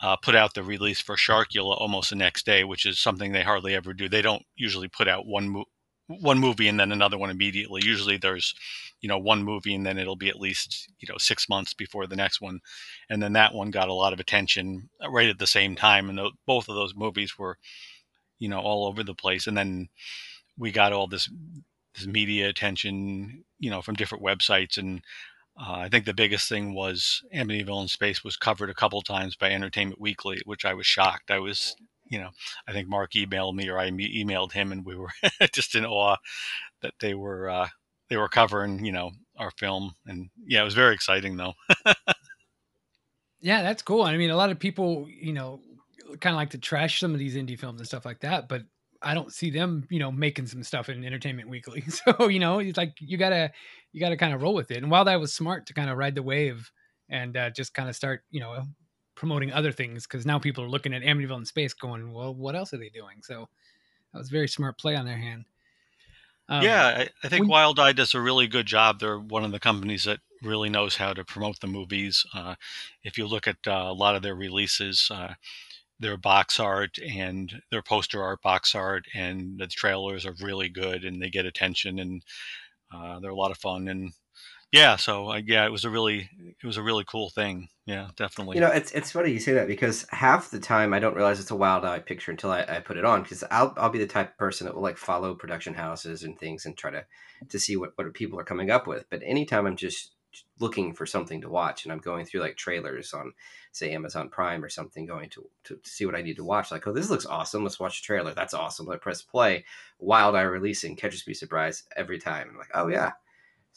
[0.00, 3.42] uh, put out the release for Sharkula almost the next day, which is something they
[3.42, 4.08] hardly ever do.
[4.08, 5.64] They don't usually put out one mo-
[6.06, 7.82] one movie and then another one immediately.
[7.84, 8.54] Usually, there's
[9.00, 12.06] you know one movie and then it'll be at least you know six months before
[12.06, 12.60] the next one,
[13.10, 16.20] and then that one got a lot of attention right at the same time, and
[16.46, 17.58] both of those movies were
[18.38, 19.46] you know all over the place.
[19.46, 19.88] And then
[20.56, 21.28] we got all this
[21.94, 25.02] this media attention, you know, from different websites and.
[25.60, 29.34] Uh, I think the biggest thing was Amityville in Space was covered a couple times
[29.34, 31.30] by Entertainment Weekly, which I was shocked.
[31.30, 31.74] I was,
[32.06, 32.30] you know,
[32.68, 35.10] I think Mark emailed me or I emailed him, and we were
[35.52, 36.16] just in awe
[36.82, 37.68] that they were uh,
[38.08, 39.94] they were covering, you know, our film.
[40.06, 41.54] And yeah, it was very exciting though.
[43.40, 44.02] Yeah, that's cool.
[44.02, 45.60] I mean, a lot of people, you know,
[46.20, 48.62] kind of like to trash some of these indie films and stuff like that, but
[49.00, 51.84] I don't see them, you know, making some stuff in Entertainment Weekly.
[51.88, 53.52] So, you know, it's like you gotta
[53.92, 54.78] you gotta kind of roll with it.
[54.78, 56.70] And while that was smart to kind of ride the wave
[57.08, 58.64] and uh, just kind of start, you know,
[59.14, 62.54] promoting other things because now people are looking at Amityville in space, going, well, what
[62.54, 63.20] else are they doing?
[63.22, 63.48] So
[64.12, 65.44] that was a very smart play on their hand.
[66.48, 69.00] Um, yeah, I, I think when- Wild Eye does a really good job.
[69.00, 72.24] They're one of the companies that really knows how to promote the movies.
[72.34, 72.54] Uh,
[73.02, 75.34] if you look at uh, a lot of their releases, uh,
[76.00, 81.04] their box art and their poster art, box art, and the trailers are really good,
[81.04, 82.22] and they get attention, and
[82.94, 83.88] uh, they're a lot of fun.
[83.88, 84.12] And
[84.70, 86.28] yeah, so uh, yeah, it was a really
[86.62, 87.68] it was a really cool thing.
[87.86, 88.56] Yeah, definitely.
[88.56, 91.40] You know, it's it's funny you say that because half the time I don't realize
[91.40, 93.98] it's a wild eye picture until I, I put it on because I'll I'll be
[93.98, 97.06] the type of person that will like follow production houses and things and try to
[97.48, 99.06] to see what what people are coming up with.
[99.10, 100.14] But anytime I'm just
[100.60, 103.32] looking for something to watch and I'm going through like trailers on
[103.72, 106.70] say Amazon Prime or something, going to to, see what I need to watch.
[106.70, 107.62] Like, oh, this looks awesome.
[107.62, 108.34] Let's watch the trailer.
[108.34, 108.86] That's awesome.
[108.86, 109.64] Let press play.
[109.98, 112.48] Wild Eye releasing catches me surprised every time.
[112.50, 113.12] I'm like, oh yeah.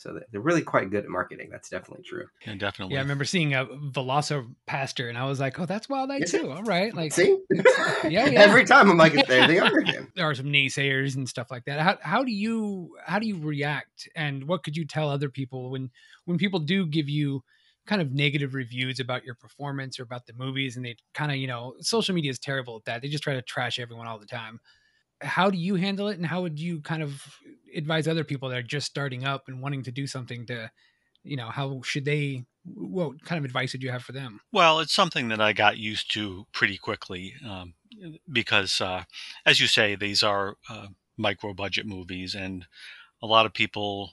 [0.02, 1.50] So they're really quite good at marketing.
[1.52, 2.26] That's definitely true.
[2.46, 2.96] Yeah, definitely.
[2.96, 6.34] Yeah, I remember seeing a Velocipastor, and I was like, "Oh, that's Wild Eye Is
[6.34, 6.42] it?
[6.42, 7.38] too." All right, like See,
[8.04, 8.42] yeah, yeah.
[8.42, 10.12] every time I'm like, there they are again.
[10.16, 11.80] there are some naysayers and stuff like that.
[11.80, 15.70] How how do you how do you react, and what could you tell other people
[15.70, 15.92] when
[16.26, 17.44] when people do give you
[17.86, 21.38] kind of negative reviews about your performance or about the movies, and they kind of
[21.38, 23.02] you know social media is terrible at that.
[23.02, 24.60] They just try to trash everyone all the time.
[25.22, 27.24] How do you handle it, and how would you kind of
[27.76, 30.72] advise other people that are just starting up and wanting to do something to,
[31.24, 32.46] you know, how should they?
[32.64, 34.42] What kind of advice would you have for them?
[34.52, 37.74] Well, it's something that I got used to pretty quickly um,
[38.32, 39.06] because, uh,
[39.46, 42.68] as you say, these are uh, micro budget movies, and
[43.22, 44.12] a lot of people,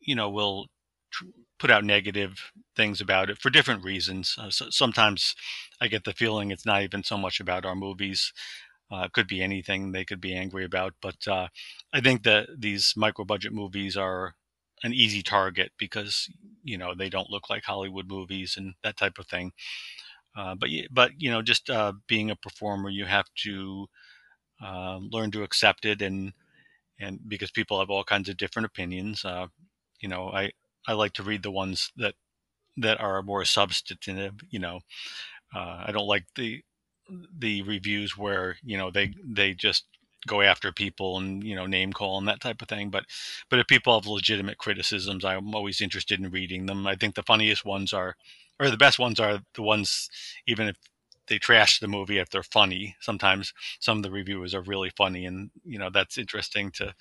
[0.00, 0.66] you know, will
[1.12, 1.26] tr-
[1.58, 4.36] put out negative things about it for different reasons.
[4.38, 5.34] Uh, so sometimes
[5.80, 8.32] I get the feeling it's not even so much about our movies.
[8.90, 11.46] Uh, could be anything they could be angry about, but uh,
[11.92, 14.34] I think that these micro budget movies are
[14.82, 16.28] an easy target because
[16.64, 19.52] you know they don't look like Hollywood movies and that type of thing.
[20.36, 23.86] Uh, but but you know, just uh, being a performer, you have to
[24.64, 26.32] uh, learn to accept it, and
[27.00, 29.24] and because people have all kinds of different opinions.
[29.24, 29.48] Uh,
[30.00, 30.52] you know, I
[30.88, 32.14] I like to read the ones that
[32.78, 34.34] that are more substantive.
[34.50, 34.80] You know,
[35.54, 36.62] I don't like the
[37.38, 39.84] the reviews where you know they they just
[40.26, 43.04] go after people and you know name call and that type of thing but
[43.48, 46.86] but if people have legitimate criticisms i'm always interested in reading them.
[46.86, 48.16] I think the funniest ones are
[48.58, 50.10] or the best ones are the ones
[50.46, 50.76] even if
[51.26, 55.24] they trash the movie if they're funny sometimes some of the reviewers are really funny
[55.24, 56.92] and you know that's interesting to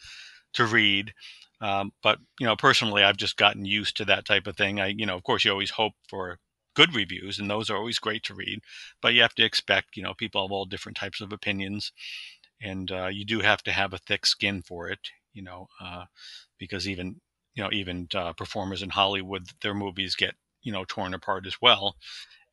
[0.53, 1.13] to read.
[1.61, 4.79] Um, but you know personally i've just gotten used to that type of thing.
[4.79, 6.39] I you know of course you always hope for
[6.79, 8.61] good reviews and those are always great to read
[9.01, 11.91] but you have to expect you know people have all different types of opinions
[12.61, 14.99] and uh, you do have to have a thick skin for it
[15.33, 16.05] you know uh,
[16.57, 17.19] because even
[17.55, 21.57] you know even uh, performers in hollywood their movies get you know torn apart as
[21.61, 21.97] well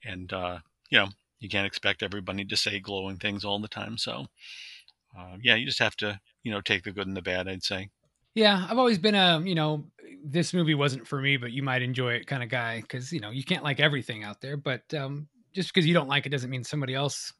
[0.04, 0.58] and uh,
[0.90, 1.08] you know
[1.40, 4.26] you can't expect everybody to say glowing things all the time so
[5.18, 7.62] uh, yeah you just have to you know take the good and the bad i'd
[7.62, 7.88] say
[8.36, 9.86] Yeah, I've always been a, you know,
[10.22, 13.18] this movie wasn't for me, but you might enjoy it kind of guy because, you
[13.18, 16.28] know, you can't like everything out there, but um, just because you don't like it
[16.28, 17.32] doesn't mean somebody else,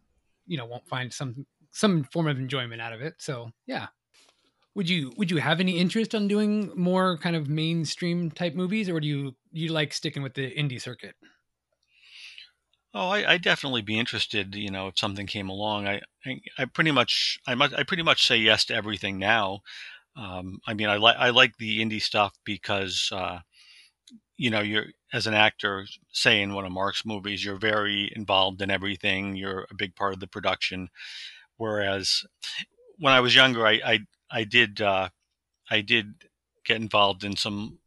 [0.47, 3.17] you know, won't find some some form of enjoyment out of it.
[3.19, 3.89] So, yeah.
[4.75, 8.89] Would you would you have any interest on doing more kind of mainstream type movies
[8.89, 11.15] or do you you like sticking with the indie circuit?
[12.95, 14.55] Oh, I, I'd definitely be interested.
[14.55, 18.03] You know, if something came along, I, I, I pretty much, I must, I pretty
[18.03, 19.61] much say yes to everything now.
[20.17, 23.41] Um, I mean, I like, I like the indie stuff because, uh,
[24.37, 28.61] you know, you're as an actor, say in one of Mark's movies, you're very involved
[28.63, 29.37] in everything.
[29.37, 30.89] You're a big part of the production.
[31.57, 32.25] Whereas
[32.99, 33.99] when I was younger, I, I,
[34.31, 35.09] I did, uh,
[35.71, 36.25] I did
[36.65, 37.79] get involved in some,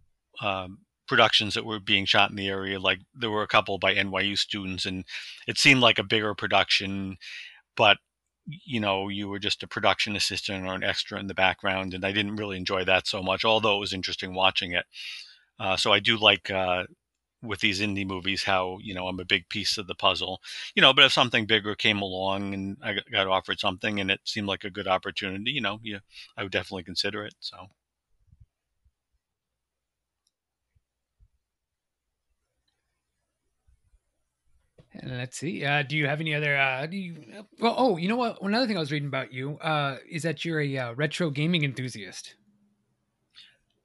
[0.41, 2.79] um, productions that were being shot in the area.
[2.79, 5.03] Like there were a couple by NYU students, and
[5.47, 7.17] it seemed like a bigger production,
[7.75, 7.97] but
[8.65, 12.05] you know, you were just a production assistant or an extra in the background, and
[12.05, 13.45] I didn't really enjoy that so much.
[13.45, 14.85] Although it was interesting watching it,
[15.59, 16.85] uh, so I do like uh,
[17.43, 20.41] with these indie movies how you know I'm a big piece of the puzzle.
[20.75, 24.21] You know, but if something bigger came along and I got- offered something and it
[24.25, 25.99] seemed like a good opportunity, you know, yeah,
[26.37, 27.35] I would definitely consider it.
[27.39, 27.69] So.
[35.01, 35.63] And let's see.
[35.63, 36.57] Uh, do you have any other?
[36.57, 37.23] Uh, do you?
[37.59, 38.41] Well, oh, you know what?
[38.41, 41.63] Another thing I was reading about you uh, is that you're a uh, retro gaming
[41.63, 42.35] enthusiast.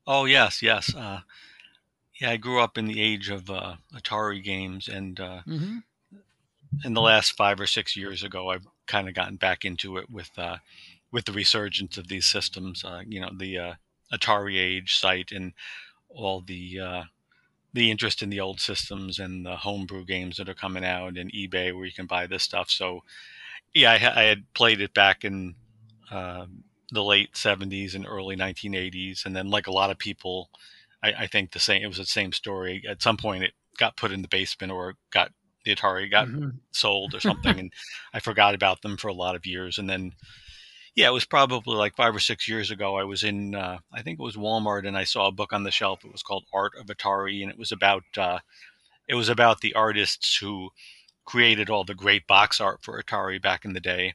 [0.06, 0.94] Oh yes, yes.
[0.94, 1.20] Uh,
[2.20, 5.78] yeah, I grew up in the age of uh, Atari games, and uh, Mm-hmm.
[6.84, 10.10] in the last five or six years ago, I've kind of gotten back into it
[10.10, 10.58] with uh,
[11.12, 12.84] with the resurgence of these systems.
[12.84, 13.74] Uh, you know, the uh,
[14.12, 15.52] Atari Age site and
[16.08, 17.02] all the uh,
[17.74, 21.32] the interest in the old systems and the homebrew games that are coming out, and
[21.32, 22.70] eBay where you can buy this stuff.
[22.70, 23.00] So,
[23.74, 25.56] yeah, I, I had played it back in
[26.10, 26.46] uh,
[26.92, 29.24] the late 70s and early 1980s.
[29.26, 30.50] And then, like a lot of people,
[31.02, 32.82] I, I think the same, it was the same story.
[32.88, 35.32] At some point, it got put in the basement or got
[35.64, 36.58] the Atari got Mhm.
[36.72, 37.58] sold or something.
[37.58, 37.72] and
[38.12, 39.78] I forgot about them for a lot of years.
[39.78, 40.12] And then,
[40.94, 42.96] yeah, it was probably like five or six years ago.
[42.96, 45.64] I was in, uh, I think it was Walmart, and I saw a book on
[45.64, 46.04] the shelf.
[46.04, 48.38] It was called Art of Atari, and it was about, uh,
[49.08, 50.70] it was about the artists who
[51.24, 54.14] created all the great box art for Atari back in the day,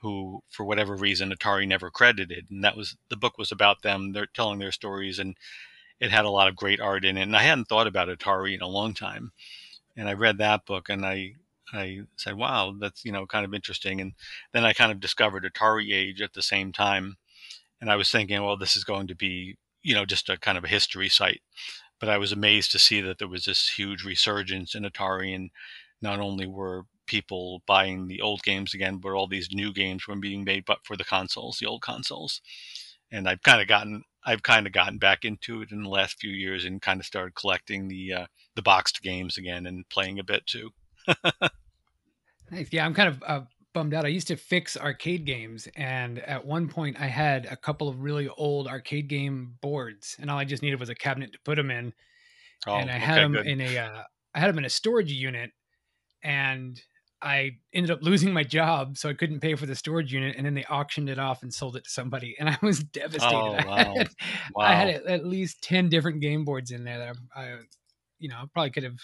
[0.00, 2.46] who, for whatever reason, Atari never credited.
[2.50, 4.12] And that was the book was about them.
[4.12, 5.36] They're telling their stories, and
[6.00, 7.22] it had a lot of great art in it.
[7.22, 9.30] And I hadn't thought about Atari in a long time,
[9.96, 11.34] and I read that book, and I
[11.72, 14.14] I said, "Wow, that's you know kind of interesting." And
[14.52, 17.16] then I kind of discovered Atari Age at the same time,
[17.80, 20.58] and I was thinking, well, this is going to be you know just a kind
[20.58, 21.42] of a history site.
[22.00, 25.50] But I was amazed to see that there was this huge resurgence in Atari, and
[26.02, 30.16] not only were people buying the old games again, but all these new games were
[30.16, 32.40] being made, but for the consoles, the old consoles.
[33.10, 36.20] And I've kind of gotten, I've kind of gotten back into it in the last
[36.20, 40.18] few years, and kind of started collecting the uh, the boxed games again and playing
[40.18, 40.72] a bit too.
[42.50, 42.68] Nice.
[42.72, 43.40] Yeah, I'm kind of uh,
[43.72, 44.04] bummed out.
[44.04, 48.00] I used to fix arcade games, and at one point, I had a couple of
[48.00, 51.56] really old arcade game boards, and all I just needed was a cabinet to put
[51.56, 51.92] them in.
[52.66, 53.46] Oh, and I had them good.
[53.46, 54.02] in a, uh,
[54.34, 55.52] I had them in a storage unit,
[56.22, 56.80] and
[57.22, 60.46] I ended up losing my job, so I couldn't pay for the storage unit, and
[60.46, 63.54] then they auctioned it off and sold it to somebody, and I was devastated.
[63.54, 63.94] Oh, I wow.
[63.96, 64.08] had,
[64.62, 64.94] I had Wow.
[64.96, 67.58] at- at least ten different game boards in there that I, I
[68.18, 68.98] you know, I probably could have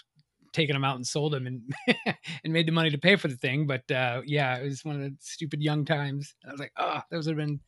[0.53, 1.61] taken them out and sold them and
[2.43, 3.67] and made the money to pay for the thing.
[3.67, 6.35] But uh, yeah, it was one of the stupid young times.
[6.47, 7.59] I was like, oh, those would have been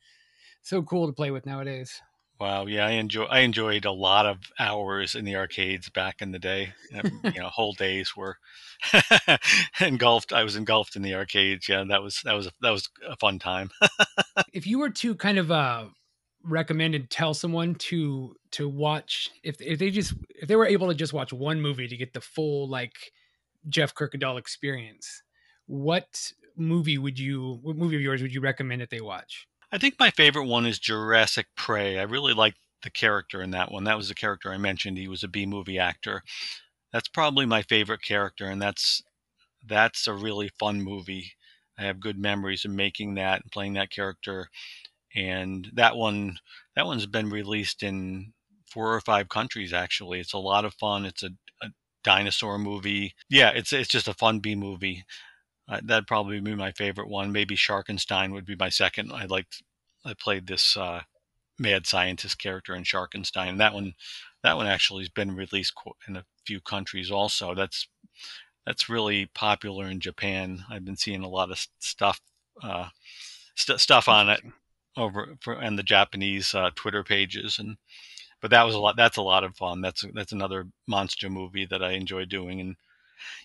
[0.62, 2.02] so cool to play with nowadays.
[2.40, 6.32] Wow, yeah, I enjoy I enjoyed a lot of hours in the arcades back in
[6.32, 6.74] the day.
[6.94, 8.38] Um, you know, whole days were
[9.80, 10.34] engulfed.
[10.34, 11.70] I was engulfed in the arcades.
[11.70, 13.70] Yeah, that was that was a, that was a fun time.
[14.54, 15.86] if you were to kind of uh,
[16.46, 20.88] recommend and tell someone to to watch, if if they just if they were able
[20.88, 23.12] to just watch one movie to get the full like
[23.68, 25.24] Jeff Kirkendall experience,
[25.66, 29.48] what movie would you what movie of yours would you recommend that they watch?
[29.72, 32.00] I think my favorite one is Jurassic Prey.
[32.00, 33.84] I really liked the character in that one.
[33.84, 34.98] That was the character I mentioned.
[34.98, 36.22] He was a B movie actor.
[36.94, 39.04] That's probably my favorite character, and that's
[39.66, 41.34] that's a really fun movie.
[41.78, 44.50] I have good memories of making that and playing that character.
[45.16, 46.38] And that one
[46.76, 48.34] that one's been released in
[48.70, 50.20] four or five countries actually.
[50.20, 51.06] It's a lot of fun.
[51.06, 51.30] It's a,
[51.62, 51.70] a
[52.04, 53.16] dinosaur movie.
[53.30, 55.06] Yeah, it's it's just a fun B movie.
[55.68, 57.32] Uh, that'd probably be my favorite one.
[57.32, 59.12] Maybe Sharkenstein would be my second.
[59.12, 59.64] I liked.
[60.06, 61.02] I played this uh,
[61.58, 63.58] mad scientist character in Sharkenstein.
[63.58, 63.94] That one,
[64.44, 65.74] that one actually has been released
[66.08, 67.10] in a few countries.
[67.10, 67.88] Also, that's
[68.66, 70.66] that's really popular in Japan.
[70.70, 72.20] I've been seeing a lot of stuff
[72.62, 72.90] uh,
[73.56, 74.42] st- stuff on it
[74.98, 77.78] over for, and the Japanese uh, Twitter pages and.
[78.42, 78.96] But that was a lot.
[78.96, 79.82] That's a lot of fun.
[79.82, 82.60] That's that's another monster movie that I enjoy doing.
[82.60, 82.76] And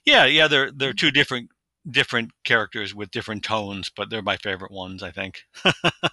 [0.04, 1.48] yeah, yeah, they're they're two different
[1.88, 5.44] different characters with different tones, but they're my favorite ones, I think.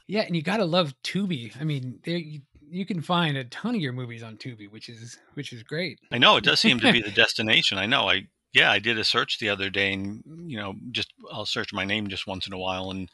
[0.10, 1.52] Yeah, and you gotta love Tubi.
[1.60, 4.88] I mean, there you, you can find a ton of your movies on Tubi, which
[4.88, 6.00] is which is great.
[6.14, 7.78] I know it does seem to be the destination.
[7.78, 8.10] I know.
[8.10, 11.74] I yeah, I did a search the other day, and you know, just I'll search
[11.74, 13.10] my name just once in a while, and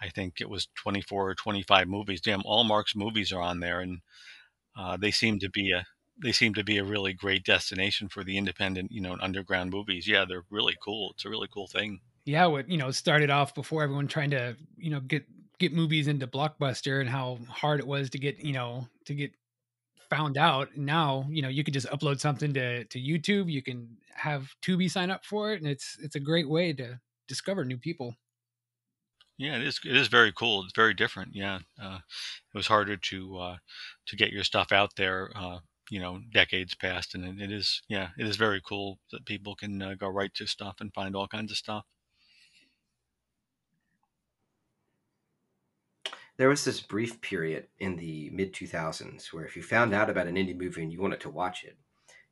[0.00, 2.20] I think it was twenty four or twenty five movies.
[2.20, 4.00] Damn, all Mark's movies are on there, and
[4.76, 5.86] uh, they seem to be a
[6.20, 10.08] they seem to be a really great destination for the independent, you know, underground movies.
[10.08, 11.12] Yeah, they're really cool.
[11.14, 12.00] It's a really cool thing.
[12.24, 15.24] yeah, what you know started off before everyone trying to you know get
[15.58, 19.32] get movies into Blockbuster and how hard it was to get you know to get
[20.10, 20.76] found out.
[20.76, 23.50] Now you know you could just upload something to to YouTube.
[23.50, 27.00] You can have Tubi sign up for it, and it's it's a great way to
[27.28, 28.14] discover new people.
[29.38, 29.80] Yeah, it is.
[29.84, 30.64] It is very cool.
[30.64, 31.34] It's very different.
[31.34, 32.00] Yeah, uh,
[32.52, 33.56] it was harder to uh,
[34.06, 35.30] to get your stuff out there.
[35.34, 35.60] Uh,
[35.90, 37.82] you know, decades past, and it, it is.
[37.88, 41.14] Yeah, it is very cool that people can uh, go right to stuff and find
[41.16, 41.86] all kinds of stuff.
[46.38, 50.26] There was this brief period in the mid 2000s where if you found out about
[50.26, 51.76] an indie movie and you wanted to watch it,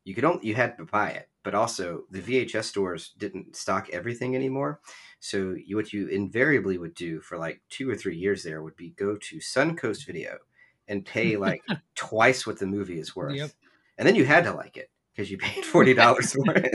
[0.06, 1.28] you could only you had to buy it.
[1.42, 4.80] But also the VHS stores didn't stock everything anymore.
[5.20, 8.76] So you, what you invariably would do for like two or three years there would
[8.76, 10.38] be go to Suncoast Video
[10.88, 11.62] and pay like
[11.96, 13.36] twice what the movie is worth.
[13.36, 13.50] Yep.
[13.98, 16.72] And then you had to like it because you paid forty dollars for it.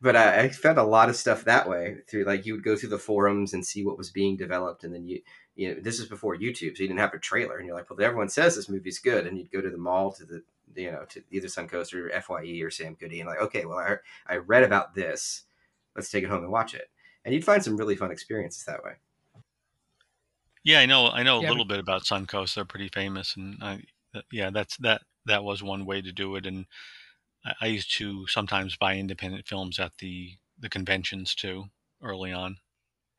[0.00, 2.76] but I, I found a lot of stuff that way through like you would go
[2.76, 5.20] through the forums and see what was being developed, and then you
[5.54, 7.90] you know this is before YouTube, so you didn't have a trailer, and you're like,
[7.90, 10.42] well, everyone says this movie's good, and you'd go to the mall to the
[10.74, 13.96] you know to either Suncoast or Fye or Sam Goody, and like, okay, well, I
[14.26, 15.42] I read about this,
[15.96, 16.90] let's take it home and watch it,
[17.24, 18.92] and you'd find some really fun experiences that way.
[20.64, 21.10] Yeah, I know.
[21.10, 22.54] I know Yeah, a little bit about Suncoast.
[22.54, 23.82] They're pretty famous, and I,
[24.32, 25.02] yeah, that's that.
[25.26, 26.46] That was one way to do it.
[26.46, 26.66] And
[27.44, 31.64] I, I used to sometimes buy independent films at the the conventions too,
[32.02, 32.58] early on.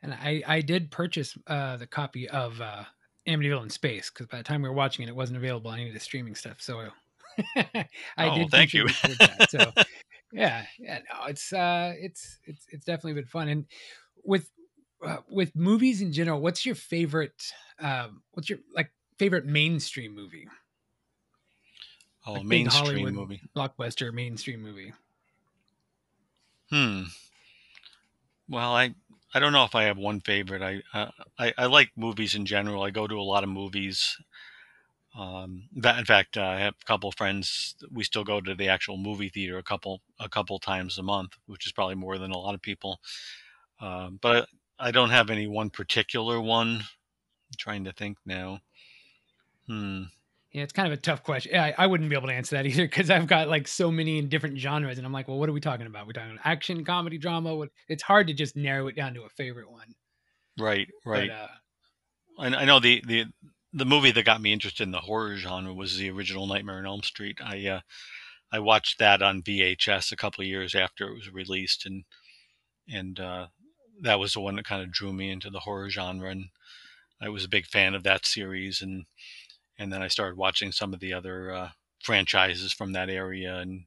[0.02, 2.84] And I, I did purchase uh, the copy of uh,
[3.28, 5.80] Amityville in Space because by the time we were watching it, it wasn't available on
[5.80, 6.62] any of the streaming stuff.
[6.62, 6.90] So
[8.18, 8.50] I Oh, did.
[8.50, 8.88] thank you.
[9.20, 9.44] that.
[9.48, 9.74] So
[10.32, 13.50] yeah, yeah, no, it's uh, it's it's it's definitely been fun.
[13.50, 13.68] And
[14.24, 14.52] with
[15.06, 17.54] uh, with movies in general, what's your favorite?
[17.80, 20.48] Um, what's your like favorite mainstream movie?
[22.26, 23.42] Oh, Like mainstream movie.
[23.56, 24.94] blockbuster mainstream movie.
[26.70, 27.06] Hmm.
[28.48, 28.96] Well, I
[29.34, 30.62] I don't know if I have one favorite.
[30.62, 32.84] I uh, I I like movies in general.
[32.84, 34.18] I go to a lot of movies.
[35.18, 37.76] Um, that in fact, uh, I have a couple of friends.
[37.92, 41.38] We still go to the actual movie theater a couple a couple times a month,
[41.46, 43.00] which is probably more than a lot of people.
[43.80, 44.48] Um, but
[44.80, 46.78] I, I don't have any one particular one.
[46.78, 48.60] I'm trying to think now.
[49.68, 50.04] Hmm.
[50.52, 51.52] Yeah, it's kind of a tough question.
[51.54, 53.92] Yeah, I, I wouldn't be able to answer that either because I've got like so
[53.92, 56.08] many in different genres, and I'm like, well, what are we talking about?
[56.08, 57.56] We're talking about action, comedy, drama.
[57.56, 57.70] What?
[57.88, 59.96] It's hard to just narrow it down to a favorite one.
[60.60, 60.88] Right.
[61.06, 61.30] Right.
[62.38, 63.26] But, uh, I, I know the, the
[63.76, 66.86] the movie that got me interested in the horror genre was the original Nightmare on
[66.86, 67.40] Elm Street.
[67.44, 67.82] I uh,
[68.52, 72.06] I watched that on VHS a couple of years after it was released, and
[72.88, 73.48] and uh,
[74.02, 76.46] that was the one that kind of drew me into the horror genre, and
[77.22, 79.06] I was a big fan of that series, and
[79.78, 81.70] and then I started watching some of the other uh,
[82.02, 83.86] franchises from that area and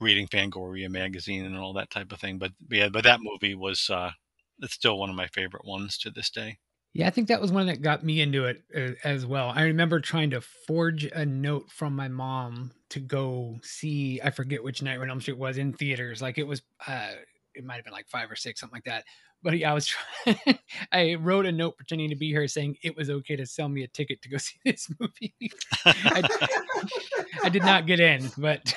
[0.00, 2.38] reading Fangoria magazine and all that type of thing.
[2.38, 4.12] But yeah, but that movie was uh,
[4.60, 6.58] it's still one of my favorite ones to this day.
[6.92, 9.52] Yeah, I think that was one that got me into it uh, as well.
[9.54, 14.20] I remember trying to forge a note from my mom to go see.
[14.22, 16.20] I forget which Nightmare on Elm Street was in theaters.
[16.20, 17.10] Like it was, uh,
[17.54, 19.04] it might have been like five or six, something like that.
[19.42, 20.58] But yeah, I was trying.
[20.92, 23.84] I wrote a note pretending to be her, saying it was okay to sell me
[23.84, 25.34] a ticket to go see this movie.
[25.84, 26.28] I,
[27.44, 28.74] I did not get in, but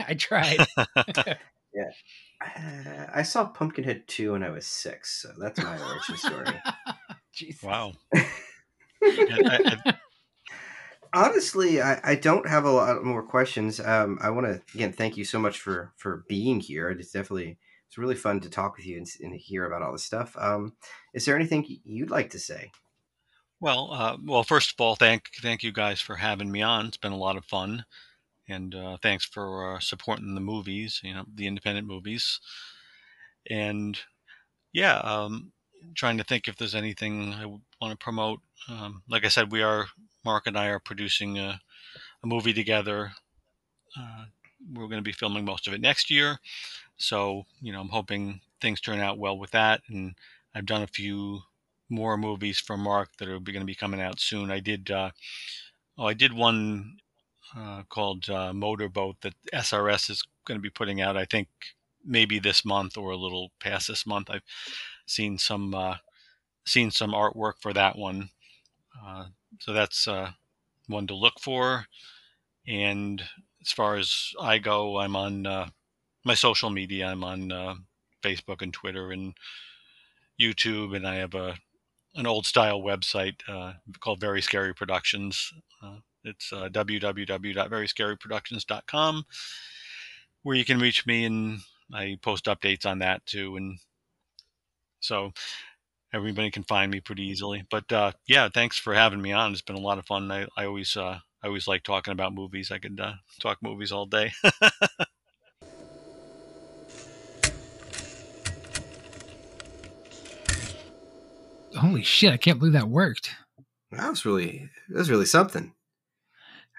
[0.00, 0.66] I tried.
[1.74, 1.90] Yeah.
[2.40, 6.62] Uh, I saw Pumpkinhead 2 when I was six, so that's my origin story.
[7.36, 7.62] Jesus.
[7.62, 7.92] Wow.
[8.14, 9.94] I- I-
[11.12, 13.80] Honestly, I, I don't have a lot more questions.
[13.80, 16.90] Um, I want to again thank you so much for for being here.
[16.90, 17.56] It's definitely
[17.86, 20.36] it's really fun to talk with you and, and hear about all this stuff.
[20.38, 20.74] Um,
[21.14, 22.70] is there anything you'd like to say?
[23.60, 26.86] Well, uh, well, first of all, thank thank you guys for having me on.
[26.86, 27.86] It's been a lot of fun,
[28.48, 32.40] and uh, thanks for uh, supporting the movies, you know, the independent movies,
[33.48, 33.98] and
[34.74, 35.52] yeah, um,
[35.94, 38.40] trying to think if there's anything I want to promote.
[38.68, 39.86] Um, like I said, we are
[40.24, 41.60] Mark and I are producing a,
[42.22, 43.12] a movie together.
[43.98, 44.24] Uh,
[44.72, 46.38] we're going to be filming most of it next year,
[46.96, 50.14] so you know, I'm hoping things turn out well with that, and
[50.54, 51.40] I've done a few
[51.88, 54.50] more movies from Mark that are going to be coming out soon.
[54.50, 55.10] I did, uh,
[55.98, 56.96] oh, I did one
[57.56, 61.16] uh, called uh, Motorboat that SRS is going to be putting out.
[61.16, 61.48] I think
[62.04, 64.30] maybe this month or a little past this month.
[64.30, 64.42] I've
[65.06, 65.96] seen some uh,
[66.64, 68.30] seen some artwork for that one,
[69.04, 69.26] uh,
[69.60, 70.30] so that's uh,
[70.88, 71.86] one to look for.
[72.66, 73.22] And
[73.62, 75.68] as far as I go, I'm on uh,
[76.24, 77.06] my social media.
[77.06, 77.74] I'm on uh,
[78.22, 79.34] Facebook and Twitter and
[80.40, 81.58] YouTube, and I have a
[82.16, 85.52] an old style website uh, called Very Scary Productions.
[85.82, 89.24] Uh, it's uh, www.veryscaryproductions.com,
[90.42, 91.58] where you can reach me, and
[91.92, 93.56] I post updates on that too.
[93.56, 93.78] And
[95.00, 95.32] so
[96.12, 97.64] everybody can find me pretty easily.
[97.70, 99.52] But uh, yeah, thanks for having me on.
[99.52, 100.30] It's been a lot of fun.
[100.30, 102.70] I, I always uh, I always like talking about movies.
[102.70, 104.32] I could uh, talk movies all day.
[111.76, 112.32] Holy shit!
[112.32, 113.36] I can't believe that worked.
[113.92, 115.74] That was really that was really something.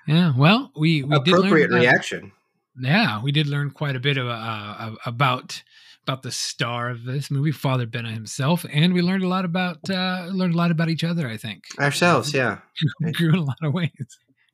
[0.07, 0.33] Yeah.
[0.35, 2.31] Well, we we did Appropriate learn, uh, reaction.
[2.79, 5.63] Yeah, we did learn quite a bit of, uh, about
[6.07, 9.77] about the star of this movie, Father Benna himself, and we learned a lot about
[9.89, 11.27] uh, learned a lot about each other.
[11.27, 12.59] I think Ourselves, yeah.
[13.13, 13.91] grew in a lot of ways.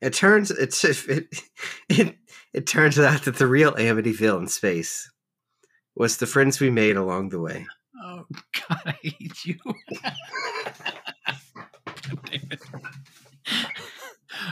[0.02, 1.26] It turns it's it
[1.88, 2.16] it
[2.52, 5.08] it turns out that the real Amityville in space
[5.94, 7.64] was the friends we made along the way.
[8.04, 8.24] Oh
[8.68, 9.56] God, I hate you.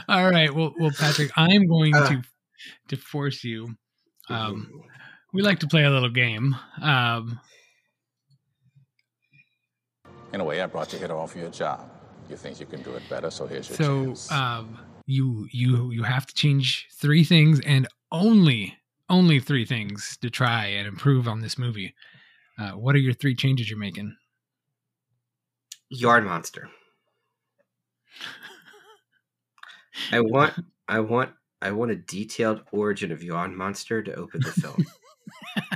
[0.07, 2.07] All right, well, well, Patrick, I'm going Uh.
[2.09, 2.21] to
[2.87, 3.75] to force you.
[4.29, 4.69] Um,
[5.33, 6.55] we like to play a little game.
[6.81, 7.39] Um,
[10.31, 11.89] In a way, I brought you here to offer you a job.
[12.29, 14.31] You think you can do it better, so here's your so chance.
[14.31, 18.77] um, you you you have to change three things and only
[19.09, 21.93] only three things to try and improve on this movie.
[22.57, 24.15] Uh, what are your three changes you're making?
[25.89, 26.69] Yard monster.
[30.11, 30.53] I want,
[30.87, 31.31] I want,
[31.61, 34.85] I want a detailed origin of Yarn Monster to open the film,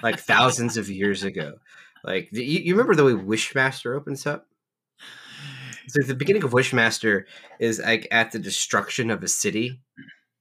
[0.03, 1.55] like thousands of years ago.
[2.03, 4.47] Like the, you, you remember the way Wishmaster opens up?
[5.89, 7.23] So the beginning of Wishmaster
[7.59, 9.79] is like at the destruction of a city,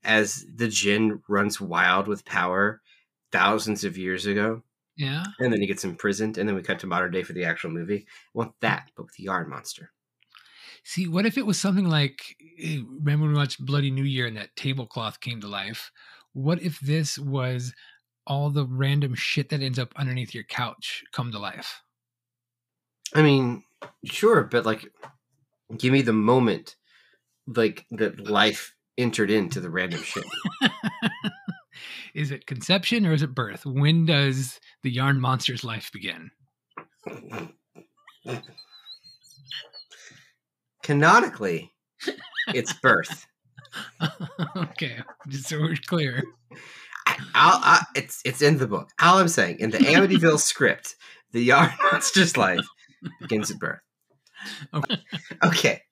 [0.03, 2.81] as the Jinn runs wild with power
[3.33, 4.63] thousands of years ago.
[4.97, 5.25] Yeah.
[5.39, 7.71] And then he gets imprisoned, and then we cut to modern day for the actual
[7.71, 8.07] movie.
[8.09, 9.93] I want that, but with the Yarn Monster.
[10.85, 14.27] See, what if it was something like eh, remember when we watched Bloody New Year
[14.27, 15.91] and that tablecloth came to life?
[16.33, 17.75] What if this was
[18.27, 21.83] all the random shit that ends up underneath your couch come to life?
[23.15, 23.63] I mean,
[24.05, 24.85] sure, but like,
[25.79, 26.77] give me the moment,
[27.47, 30.25] like that life entered into the random shit.
[32.15, 33.65] is it conception or is it birth?
[33.65, 36.31] When does the yarn monster's life begin?
[40.83, 41.73] Canonically,
[42.49, 43.27] it's birth.
[44.57, 44.99] okay,
[45.29, 46.23] just so we're clear.
[47.35, 48.91] I'll, I, it's it's in the book.
[49.01, 50.97] All I'm saying in the Amityville script,
[51.33, 52.67] the yarn monster's life
[53.21, 53.81] begins at birth.
[54.75, 54.97] Okay.
[55.45, 55.83] Okay.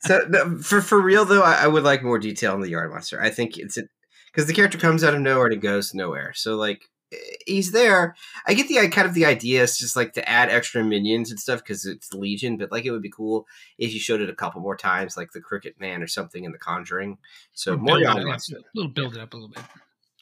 [0.00, 2.90] So no, for for real though, I, I would like more detail on the yard
[2.90, 3.20] monster.
[3.20, 3.78] I think it's
[4.26, 6.32] because the character comes out of nowhere and it goes nowhere.
[6.34, 6.82] So like
[7.12, 7.16] eh,
[7.46, 8.14] he's there.
[8.46, 11.40] I get the kind of the idea is just like to add extra minions and
[11.40, 13.46] stuff because it's Legion, but like it would be cool
[13.78, 16.52] if you showed it a couple more times, like the Cricket Man or something in
[16.52, 17.18] The Conjuring.
[17.52, 18.56] So more yarn monster.
[18.56, 19.64] a little build it up a little bit.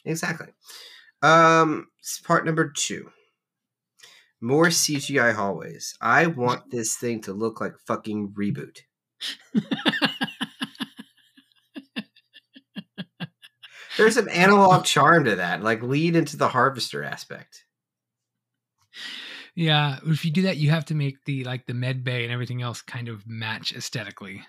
[0.05, 0.47] Exactly.
[1.21, 1.87] Um,
[2.23, 3.09] part number two.
[4.41, 5.95] More CGI hallways.
[5.99, 8.79] I want this thing to look like fucking ReBoot.
[13.97, 17.65] There's an analog charm to that, like lead into the harvester aspect.
[19.55, 22.31] Yeah, if you do that, you have to make the like the med bay and
[22.31, 24.41] everything else kind of match aesthetically.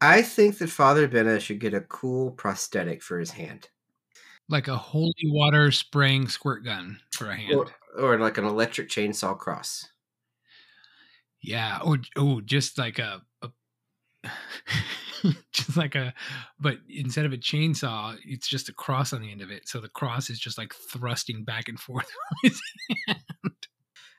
[0.00, 3.68] I think that Father Benna should get a cool prosthetic for his hand,
[4.50, 7.54] Like a holy water spraying squirt gun for a hand.
[7.54, 9.88] or, or like an electric chainsaw cross.
[11.42, 13.50] Yeah, or oh, just like a, a
[15.52, 16.12] just like a
[16.58, 19.68] but instead of a chainsaw, it's just a cross on the end of it.
[19.68, 22.10] So the cross is just like thrusting back and forth.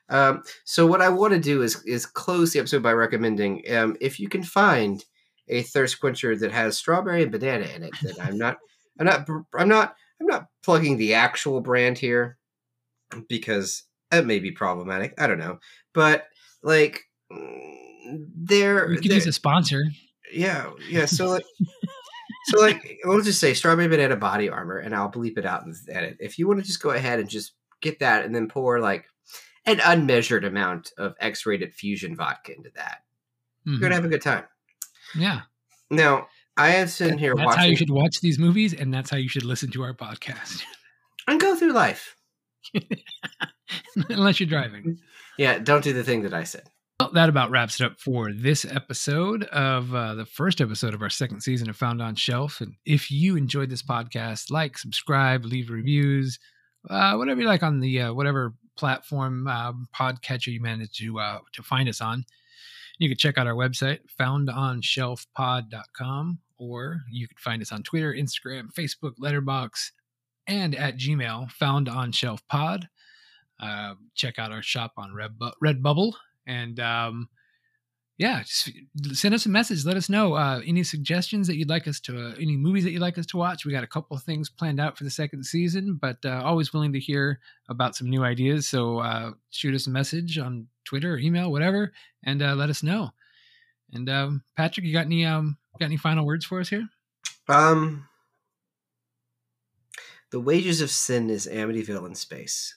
[0.08, 3.96] Um, so what I want to do is is close the episode by recommending um,
[3.98, 5.02] if you can find
[5.48, 7.92] a thirst quencher that has strawberry and banana in it.
[8.02, 8.58] That I'm not,
[9.00, 12.38] I'm not, I'm not, I'm not plugging the actual brand here
[13.28, 15.14] because that may be problematic.
[15.18, 15.58] I don't know,
[15.92, 16.26] but
[16.62, 17.00] like
[17.32, 19.82] mm, there, you could use a sponsor.
[20.32, 21.06] yeah, yeah.
[21.06, 21.44] So like,
[22.46, 25.74] so like, we'll just say strawberry banana body armor, and I'll bleep it out and
[25.88, 26.18] edit.
[26.20, 29.06] If you want to just go ahead and just get that, and then pour like
[29.66, 32.98] an unmeasured amount of X-rated fusion vodka into that,
[33.64, 33.80] you're Mhm.
[33.80, 34.44] gonna have a good time.
[35.16, 35.42] Yeah.
[35.90, 37.46] Now, I am sitting here watching.
[37.46, 39.82] That's watching how you should watch these movies, and that's how you should listen to
[39.82, 40.62] our podcast.
[41.28, 42.16] and go through life.
[44.08, 44.98] Unless you're driving.
[45.38, 46.64] Yeah, don't do the thing that I said.
[47.00, 51.02] Well, that about wraps it up for this episode of uh, the first episode of
[51.02, 52.60] our second season of Found on Shelf.
[52.60, 56.38] And if you enjoyed this podcast, like, subscribe, leave reviews,
[56.88, 61.38] uh, whatever you like on the uh, whatever platform uh, podcatcher you manage to uh,
[61.54, 62.24] to find us on.
[63.02, 68.72] You can check out our website, foundonshelfpod.com, or you can find us on Twitter, Instagram,
[68.72, 69.90] Facebook, Letterboxd,
[70.46, 72.40] and at Gmail, found on shelf.
[72.52, 72.78] Uh,
[74.14, 76.12] check out our shop on Redbu- Redbubble.
[76.46, 77.28] And um,
[78.22, 78.70] yeah, just
[79.14, 79.84] send us a message.
[79.84, 82.92] Let us know uh, any suggestions that you'd like us to, uh, any movies that
[82.92, 83.66] you'd like us to watch.
[83.66, 86.72] We got a couple of things planned out for the second season, but uh, always
[86.72, 88.68] willing to hear about some new ideas.
[88.68, 91.92] So uh, shoot us a message on Twitter or email, whatever,
[92.22, 93.10] and uh, let us know.
[93.92, 96.86] And um, Patrick, you got any um, got any final words for us here?
[97.48, 98.06] Um,
[100.30, 102.76] the wages of sin is Amityville in space.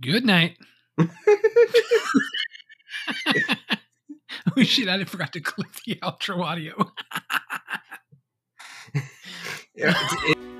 [0.00, 0.56] Good night.
[4.56, 4.88] oh shit!
[4.88, 6.92] I forgot to clip the outro audio.
[9.76, 10.53] Yeah, it's,